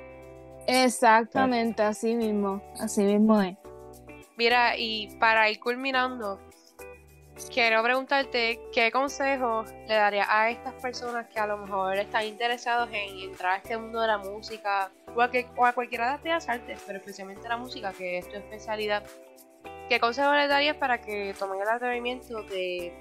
Exactamente, 0.67 1.83
así 1.83 2.15
mismo, 2.15 2.63
así 2.81 3.03
mismo 3.03 3.43
es. 3.43 3.57
Mira, 4.37 4.77
y 4.79 5.09
para 5.19 5.51
ir 5.51 5.61
culminando, 5.61 6.41
quiero 7.51 7.83
preguntarte 7.83 8.61
qué 8.73 8.91
consejos 8.91 9.71
le 9.89 9.95
darías 9.95 10.27
a 10.29 10.51
estas 10.51 10.75
personas 10.75 11.27
que 11.29 11.39
a 11.41 11.47
lo 11.47 11.59
mejor 11.59 11.97
están 11.97 12.25
interesados 12.27 12.89
en 12.93 13.19
entrar 13.19 13.53
a 13.53 13.57
este 13.57 13.77
mundo 13.77 14.01
de 14.01 14.07
la 14.09 14.19
música 14.19 14.91
o 15.15 15.21
a, 15.23 15.31
que- 15.31 15.47
o 15.57 15.65
a 15.67 15.73
cualquiera 15.73 16.19
de 16.19 16.29
las 16.31 16.49
artes, 16.49 16.83
pero 16.87 16.99
especialmente 16.99 17.49
la 17.49 17.57
música, 17.57 17.93
que 17.93 18.19
es 18.19 18.29
tu 18.29 18.37
especialidad. 18.37 19.03
¿Qué 19.89 20.01
consejos 20.01 20.35
les 20.37 20.49
darías 20.49 20.77
para 20.77 21.01
que 21.01 21.35
tomen 21.39 21.61
el 21.61 21.69
atrevimiento 21.69 22.43
de, 22.45 22.93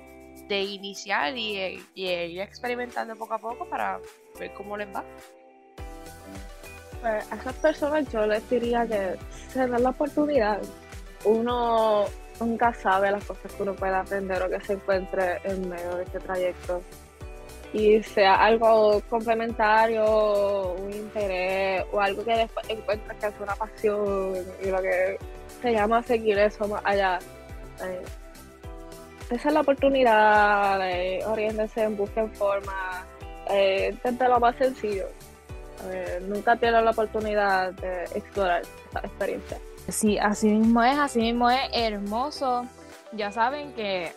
de 0.47 0.61
iniciar 0.61 1.37
y, 1.37 1.81
y 1.95 2.07
ir 2.09 2.41
experimentando 2.41 3.15
poco 3.15 3.33
a 3.35 3.39
poco 3.39 3.65
para 3.65 3.99
ver 4.39 4.53
cómo 4.53 4.75
les 4.77 4.87
va? 4.93 5.03
Pues 7.01 7.31
a 7.31 7.35
esas 7.35 7.55
personas 7.55 8.11
yo 8.11 8.25
les 8.27 8.47
diría 8.49 8.85
que 8.85 9.15
se 9.49 9.59
den 9.67 9.81
la 9.83 9.89
oportunidad. 9.89 10.61
Uno 11.23 12.05
nunca 12.41 12.73
sabe 12.73 13.11
las 13.11 13.23
cosas 13.23 13.51
que 13.53 13.63
uno 13.63 13.73
puede 13.73 13.95
aprender 13.95 14.41
o 14.41 14.49
que 14.49 14.59
se 14.61 14.73
encuentre 14.73 15.39
en 15.43 15.69
medio 15.69 15.95
de 15.95 16.03
este 16.03 16.19
trayecto. 16.19 16.81
Y 17.73 18.03
sea 18.03 18.35
algo 18.35 19.01
complementario, 19.09 20.73
un 20.73 20.91
interés 20.91 21.85
o 21.93 22.01
algo 22.01 22.23
que 22.25 22.35
después 22.35 22.69
encuentres 22.69 23.17
que 23.17 23.27
es 23.27 23.33
una 23.39 23.55
pasión 23.55 24.33
y 24.61 24.67
lo 24.67 24.81
que 24.81 25.17
se 25.61 25.71
llama 25.71 26.03
seguir 26.03 26.37
eso 26.37 26.67
más 26.67 26.81
allá. 26.83 27.19
Eh, 27.81 28.01
esa 29.29 29.47
es 29.47 29.53
la 29.53 29.61
oportunidad, 29.61 30.89
eh, 30.89 31.23
oriéntense, 31.25 31.87
busquen 31.87 32.29
forma, 32.33 33.05
eh, 33.49 33.95
lo 34.19 34.39
más 34.41 34.55
sencillo. 34.57 35.05
Eh, 35.89 36.19
nunca 36.27 36.57
pierdan 36.57 36.83
la 36.83 36.91
oportunidad 36.91 37.71
de 37.73 38.03
explorar 38.13 38.63
esa 38.89 38.99
experiencia. 38.99 39.57
Sí, 39.87 40.17
así 40.17 40.47
mismo 40.47 40.83
es, 40.83 40.97
así 40.97 41.19
mismo 41.19 41.49
es 41.49 41.61
hermoso. 41.73 42.65
Ya 43.13 43.31
saben 43.31 43.73
que 43.73 44.13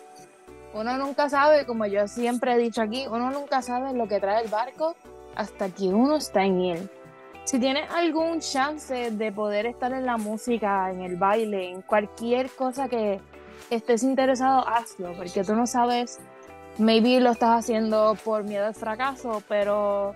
uno 0.73 0.97
nunca 0.97 1.29
sabe, 1.29 1.65
como 1.65 1.85
yo 1.85 2.07
siempre 2.07 2.53
he 2.53 2.57
dicho 2.57 2.81
aquí, 2.81 3.05
uno 3.07 3.31
nunca 3.31 3.61
sabe 3.61 3.93
lo 3.93 4.07
que 4.07 4.19
trae 4.19 4.43
el 4.43 4.49
barco 4.49 4.95
hasta 5.35 5.69
que 5.69 5.85
uno 5.85 6.17
está 6.17 6.45
en 6.45 6.61
él. 6.61 6.89
Si 7.45 7.59
tienes 7.59 7.89
algún 7.91 8.39
chance 8.39 9.11
de 9.11 9.31
poder 9.31 9.67
estar 9.67 9.93
en 9.93 10.05
la 10.05 10.17
música, 10.17 10.89
en 10.91 11.01
el 11.01 11.15
baile, 11.15 11.69
en 11.69 11.81
cualquier 11.81 12.49
cosa 12.49 12.89
que 12.89 13.21
estés 13.69 14.03
interesado, 14.03 14.67
hazlo, 14.67 15.13
porque 15.13 15.43
tú 15.43 15.55
no 15.55 15.67
sabes, 15.67 16.19
maybe 16.77 17.19
lo 17.19 17.31
estás 17.31 17.59
haciendo 17.59 18.17
por 18.23 18.43
miedo 18.43 18.65
al 18.65 18.75
fracaso, 18.75 19.43
pero 19.47 20.15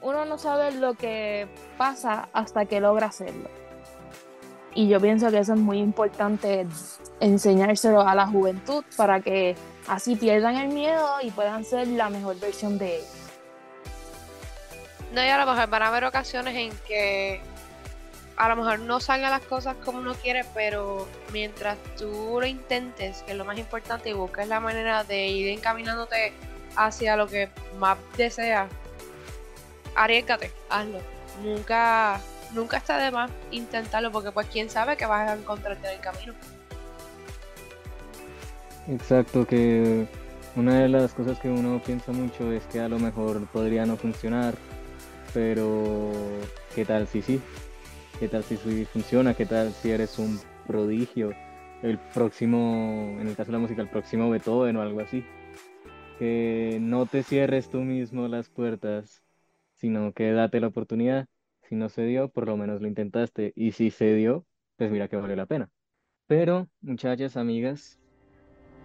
uno 0.00 0.24
no 0.24 0.38
sabe 0.38 0.72
lo 0.72 0.94
que 0.94 1.48
pasa 1.76 2.28
hasta 2.32 2.66
que 2.66 2.80
logra 2.80 3.06
hacerlo. 3.06 3.48
Y 4.74 4.88
yo 4.88 5.00
pienso 5.00 5.30
que 5.30 5.38
eso 5.38 5.54
es 5.54 5.60
muy 5.60 5.78
importante 5.78 6.66
enseñárselo 7.20 8.00
a 8.00 8.14
la 8.14 8.26
juventud 8.26 8.84
para 8.96 9.20
que 9.20 9.54
así 9.86 10.16
pierdan 10.16 10.56
el 10.56 10.68
miedo 10.68 11.08
y 11.22 11.30
puedan 11.30 11.64
ser 11.64 11.86
la 11.88 12.10
mejor 12.10 12.38
versión 12.40 12.78
de 12.78 12.96
ellos. 12.96 13.08
No, 15.12 15.24
y 15.24 15.28
a 15.28 15.38
lo 15.38 15.50
mejor 15.50 15.68
van 15.68 15.82
a 15.82 15.88
haber 15.88 16.04
ocasiones 16.04 16.56
en 16.56 16.72
que 16.88 17.40
a 18.36 18.48
lo 18.48 18.56
mejor 18.56 18.80
no 18.80 18.98
salgan 18.98 19.30
las 19.30 19.42
cosas 19.42 19.76
como 19.84 19.98
uno 19.98 20.14
quiere, 20.14 20.44
pero 20.54 21.06
mientras 21.32 21.78
tú 21.96 22.38
lo 22.40 22.46
intentes, 22.46 23.22
que 23.22 23.32
es 23.32 23.38
lo 23.38 23.44
más 23.44 23.58
importante, 23.58 24.10
y 24.10 24.12
busques 24.12 24.48
la 24.48 24.58
manera 24.58 25.04
de 25.04 25.28
ir 25.28 25.48
encaminándote 25.50 26.32
hacia 26.76 27.16
lo 27.16 27.28
que 27.28 27.48
más 27.78 27.96
deseas, 28.16 28.68
arriesgate, 29.94 30.50
hazlo. 30.68 30.98
Nunca, 31.42 32.20
nunca 32.54 32.78
está 32.78 32.98
de 32.98 33.10
más 33.10 33.30
intentarlo, 33.50 34.10
porque 34.10 34.32
pues 34.32 34.46
quién 34.48 34.70
sabe 34.70 34.96
que 34.96 35.06
vas 35.06 35.28
a 35.28 35.34
encontrarte 35.34 35.88
en 35.88 35.94
el 35.94 36.00
camino. 36.00 36.34
Exacto, 38.88 39.46
que 39.46 40.06
una 40.56 40.80
de 40.80 40.88
las 40.88 41.14
cosas 41.14 41.38
que 41.38 41.48
uno 41.48 41.80
piensa 41.84 42.12
mucho 42.12 42.52
es 42.52 42.64
que 42.66 42.80
a 42.80 42.88
lo 42.88 42.98
mejor 42.98 43.46
podría 43.48 43.86
no 43.86 43.96
funcionar, 43.96 44.54
pero 45.32 46.12
¿qué 46.74 46.84
tal 46.84 47.06
si 47.08 47.22
sí? 47.22 47.40
¿Qué 48.20 48.28
tal 48.28 48.44
si 48.44 48.56
sí 48.56 48.84
funciona? 48.84 49.34
¿Qué 49.34 49.46
tal 49.46 49.72
si 49.72 49.90
eres 49.90 50.18
un 50.18 50.38
prodigio? 50.66 51.32
El 51.82 51.98
próximo, 51.98 53.16
en 53.20 53.26
el 53.26 53.36
caso 53.36 53.50
de 53.50 53.58
la 53.58 53.58
música, 53.58 53.82
el 53.82 53.90
próximo 53.90 54.30
Beethoven 54.30 54.76
o 54.76 54.82
algo 54.82 55.00
así. 55.00 55.24
Que 56.18 56.78
no 56.80 57.06
te 57.06 57.22
cierres 57.22 57.68
tú 57.68 57.80
mismo 57.80 58.28
las 58.28 58.48
puertas, 58.48 59.22
sino 59.74 60.12
que 60.12 60.30
date 60.32 60.60
la 60.60 60.68
oportunidad. 60.68 61.26
Si 61.74 61.78
no 61.80 61.88
se 61.88 62.04
dio, 62.04 62.28
por 62.28 62.46
lo 62.46 62.56
menos 62.56 62.80
lo 62.80 62.86
intentaste. 62.86 63.52
Y 63.56 63.72
si 63.72 63.90
se 63.90 64.14
dio, 64.14 64.46
pues 64.76 64.92
mira 64.92 65.08
que 65.08 65.16
vale 65.16 65.34
la 65.34 65.46
pena. 65.46 65.68
Pero, 66.28 66.68
muchachas, 66.80 67.36
amigas, 67.36 67.98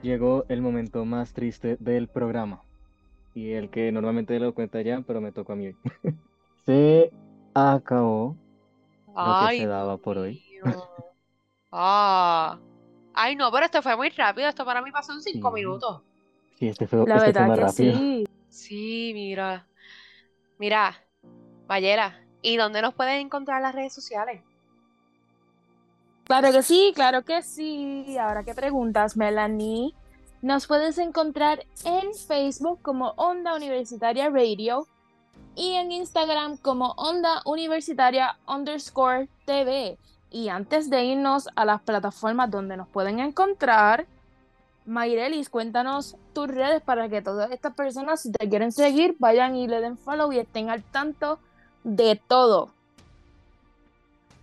llegó 0.01 0.43
el 0.49 0.63
momento 0.63 1.05
más 1.05 1.31
triste 1.33 1.77
del 1.79 2.07
programa. 2.07 2.63
Y 3.35 3.51
el 3.51 3.69
que 3.69 3.91
normalmente 3.91 4.39
lo 4.39 4.55
cuenta 4.55 4.81
ya, 4.81 5.01
pero 5.05 5.21
me 5.21 5.31
tocó 5.31 5.53
a 5.53 5.55
mí 5.55 5.67
hoy. 5.67 5.75
se 6.65 7.11
acabó 7.53 8.35
lo 9.05 9.13
que 9.13 9.15
Ay, 9.15 9.59
se 9.59 9.67
daba 9.67 9.97
por 9.97 10.17
hoy. 10.17 10.41
Ah. 11.71 12.57
Ay, 13.13 13.35
no, 13.35 13.51
pero 13.51 13.65
esto 13.65 13.83
fue 13.83 13.95
muy 13.97 14.09
rápido. 14.09 14.49
Esto 14.49 14.65
para 14.65 14.81
mí 14.81 14.91
pasó 14.91 15.13
en 15.13 15.21
cinco 15.21 15.49
Sí. 15.49 15.53
minutos. 15.53 16.01
Sí, 16.57 16.67
este 16.69 16.87
fue, 16.87 17.05
La 17.05 17.17
este 17.17 17.33
fue 17.33 17.43
verdad 17.43 17.47
más 17.49 17.59
que 17.59 17.65
rápido. 17.65 17.93
sí. 17.99 18.27
Sí, 18.49 19.11
mira. 19.13 19.67
Mira, 20.57 20.95
Mayela, 21.67 22.19
¿y 22.41 22.57
dónde 22.57 22.81
nos 22.81 22.93
pueden 22.93 23.21
encontrar 23.21 23.57
en 23.57 23.63
las 23.63 23.75
redes 23.75 23.93
sociales? 23.93 24.41
Claro 26.25 26.51
que 26.51 26.61
sí, 26.61 26.91
claro 26.93 27.23
que 27.23 27.41
sí. 27.41 28.17
Ahora 28.19 28.43
que 28.43 28.53
preguntas, 28.53 29.17
Melanie, 29.17 29.95
nos 30.41 30.67
puedes 30.67 30.97
encontrar 30.99 31.65
en 31.83 32.13
Facebook 32.13 32.81
como 32.81 33.13
Onda 33.17 33.55
Universitaria 33.55 34.29
Radio 34.29 34.87
y 35.55 35.73
en 35.73 35.91
Instagram 35.91 36.57
como 36.57 36.91
Onda 36.91 37.41
Universitaria 37.45 38.37
underscore 38.47 39.27
TV. 39.45 39.97
Y 40.29 40.49
antes 40.49 40.89
de 40.89 41.03
irnos 41.03 41.49
a 41.55 41.65
las 41.65 41.81
plataformas 41.81 42.51
donde 42.51 42.77
nos 42.77 42.87
pueden 42.87 43.19
encontrar, 43.19 44.05
Mayrelis, 44.85 45.49
cuéntanos 45.49 46.15
tus 46.33 46.47
redes 46.47 46.81
para 46.81 47.09
que 47.09 47.21
todas 47.21 47.51
estas 47.51 47.73
personas, 47.73 48.21
si 48.21 48.31
te 48.31 48.47
quieren 48.47 48.71
seguir, 48.71 49.15
vayan 49.19 49.55
y 49.55 49.67
le 49.67 49.81
den 49.81 49.97
follow 49.97 50.31
y 50.31 50.39
estén 50.39 50.69
al 50.69 50.83
tanto 50.83 51.39
de 51.83 52.19
todo. 52.27 52.69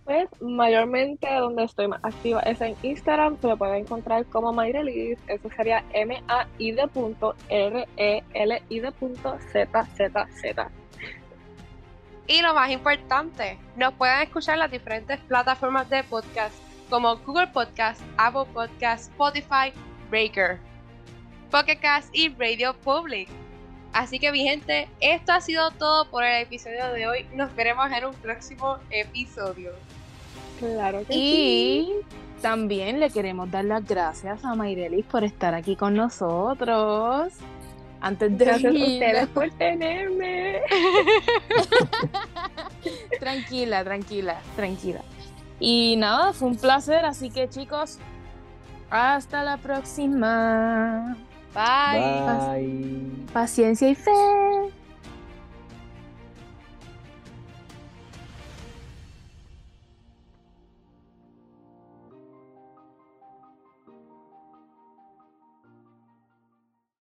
Pues 0.05 0.29
mayormente 0.39 1.27
donde 1.35 1.65
estoy 1.65 1.89
más 1.89 1.99
activa 2.01 2.39
es 2.41 2.61
en 2.61 2.75
Instagram, 2.81 3.37
se 3.41 3.47
me 3.47 3.57
puede 3.57 3.77
encontrar 3.77 4.25
como 4.27 4.53
Mayrelis, 4.53 5.19
eso 5.27 5.49
sería 5.55 5.83
M-A-I 5.91 6.71
de 6.71 6.87
punto 6.87 7.35
R-E-L-I 7.49 8.79
de 8.79 8.91
punto 8.93 9.37
Z-Z-Z. 9.51 10.71
Y 12.27 12.41
lo 12.41 12.53
más 12.53 12.71
importante, 12.71 13.57
nos 13.75 13.93
pueden 13.95 14.21
escuchar 14.21 14.55
en 14.55 14.59
las 14.59 14.71
diferentes 14.71 15.19
plataformas 15.21 15.89
de 15.89 16.03
podcast 16.03 16.55
como 16.89 17.17
Google 17.17 17.47
Podcast, 17.47 18.01
Apple 18.17 18.45
Podcast, 18.53 19.11
Spotify, 19.11 19.73
Breaker, 20.09 20.59
Pocket 21.51 21.79
Cast 21.79 22.15
y 22.15 22.29
Radio 22.29 22.73
Public. 22.73 23.29
Así 23.97 24.19
que 24.19 24.31
mi 24.31 24.43
gente, 24.43 24.87
esto 24.99 25.31
ha 25.31 25.41
sido 25.41 25.71
todo 25.71 26.07
por 26.11 26.23
el 26.23 26.43
episodio 26.43 26.93
de 26.93 27.07
hoy. 27.07 27.25
Nos 27.33 27.55
veremos 27.55 27.91
en 27.91 28.05
un 28.05 28.13
próximo 28.13 28.77
episodio. 28.91 29.71
Claro 30.59 30.99
que 30.99 31.13
sí. 31.13 31.19
Y 31.19 32.41
también 32.43 32.99
le 32.99 33.09
queremos 33.09 33.49
dar 33.49 33.65
las 33.65 33.83
gracias 33.83 34.45
a 34.45 34.53
Mayrelis 34.53 35.03
por 35.03 35.23
estar 35.23 35.55
aquí 35.55 35.75
con 35.75 35.95
nosotros. 35.95 37.33
Antes 37.99 38.37
de 38.37 38.45
Gracias 38.45 38.71
a 38.71 38.77
ustedes 38.77 39.27
por 39.29 39.49
tenerme. 39.57 40.61
tranquila, 43.19 43.83
tranquila, 43.83 44.41
tranquila. 44.55 45.01
Y 45.59 45.95
nada, 45.97 46.33
fue 46.33 46.49
un 46.49 46.57
placer, 46.57 47.03
así 47.03 47.31
que 47.31 47.49
chicos, 47.49 47.97
hasta 48.91 49.43
la 49.43 49.57
próxima. 49.57 51.17
Bye. 51.53 52.23
Bye. 52.25 53.33
Paciencia 53.33 53.89
y 53.89 53.95
fe. 53.95 54.11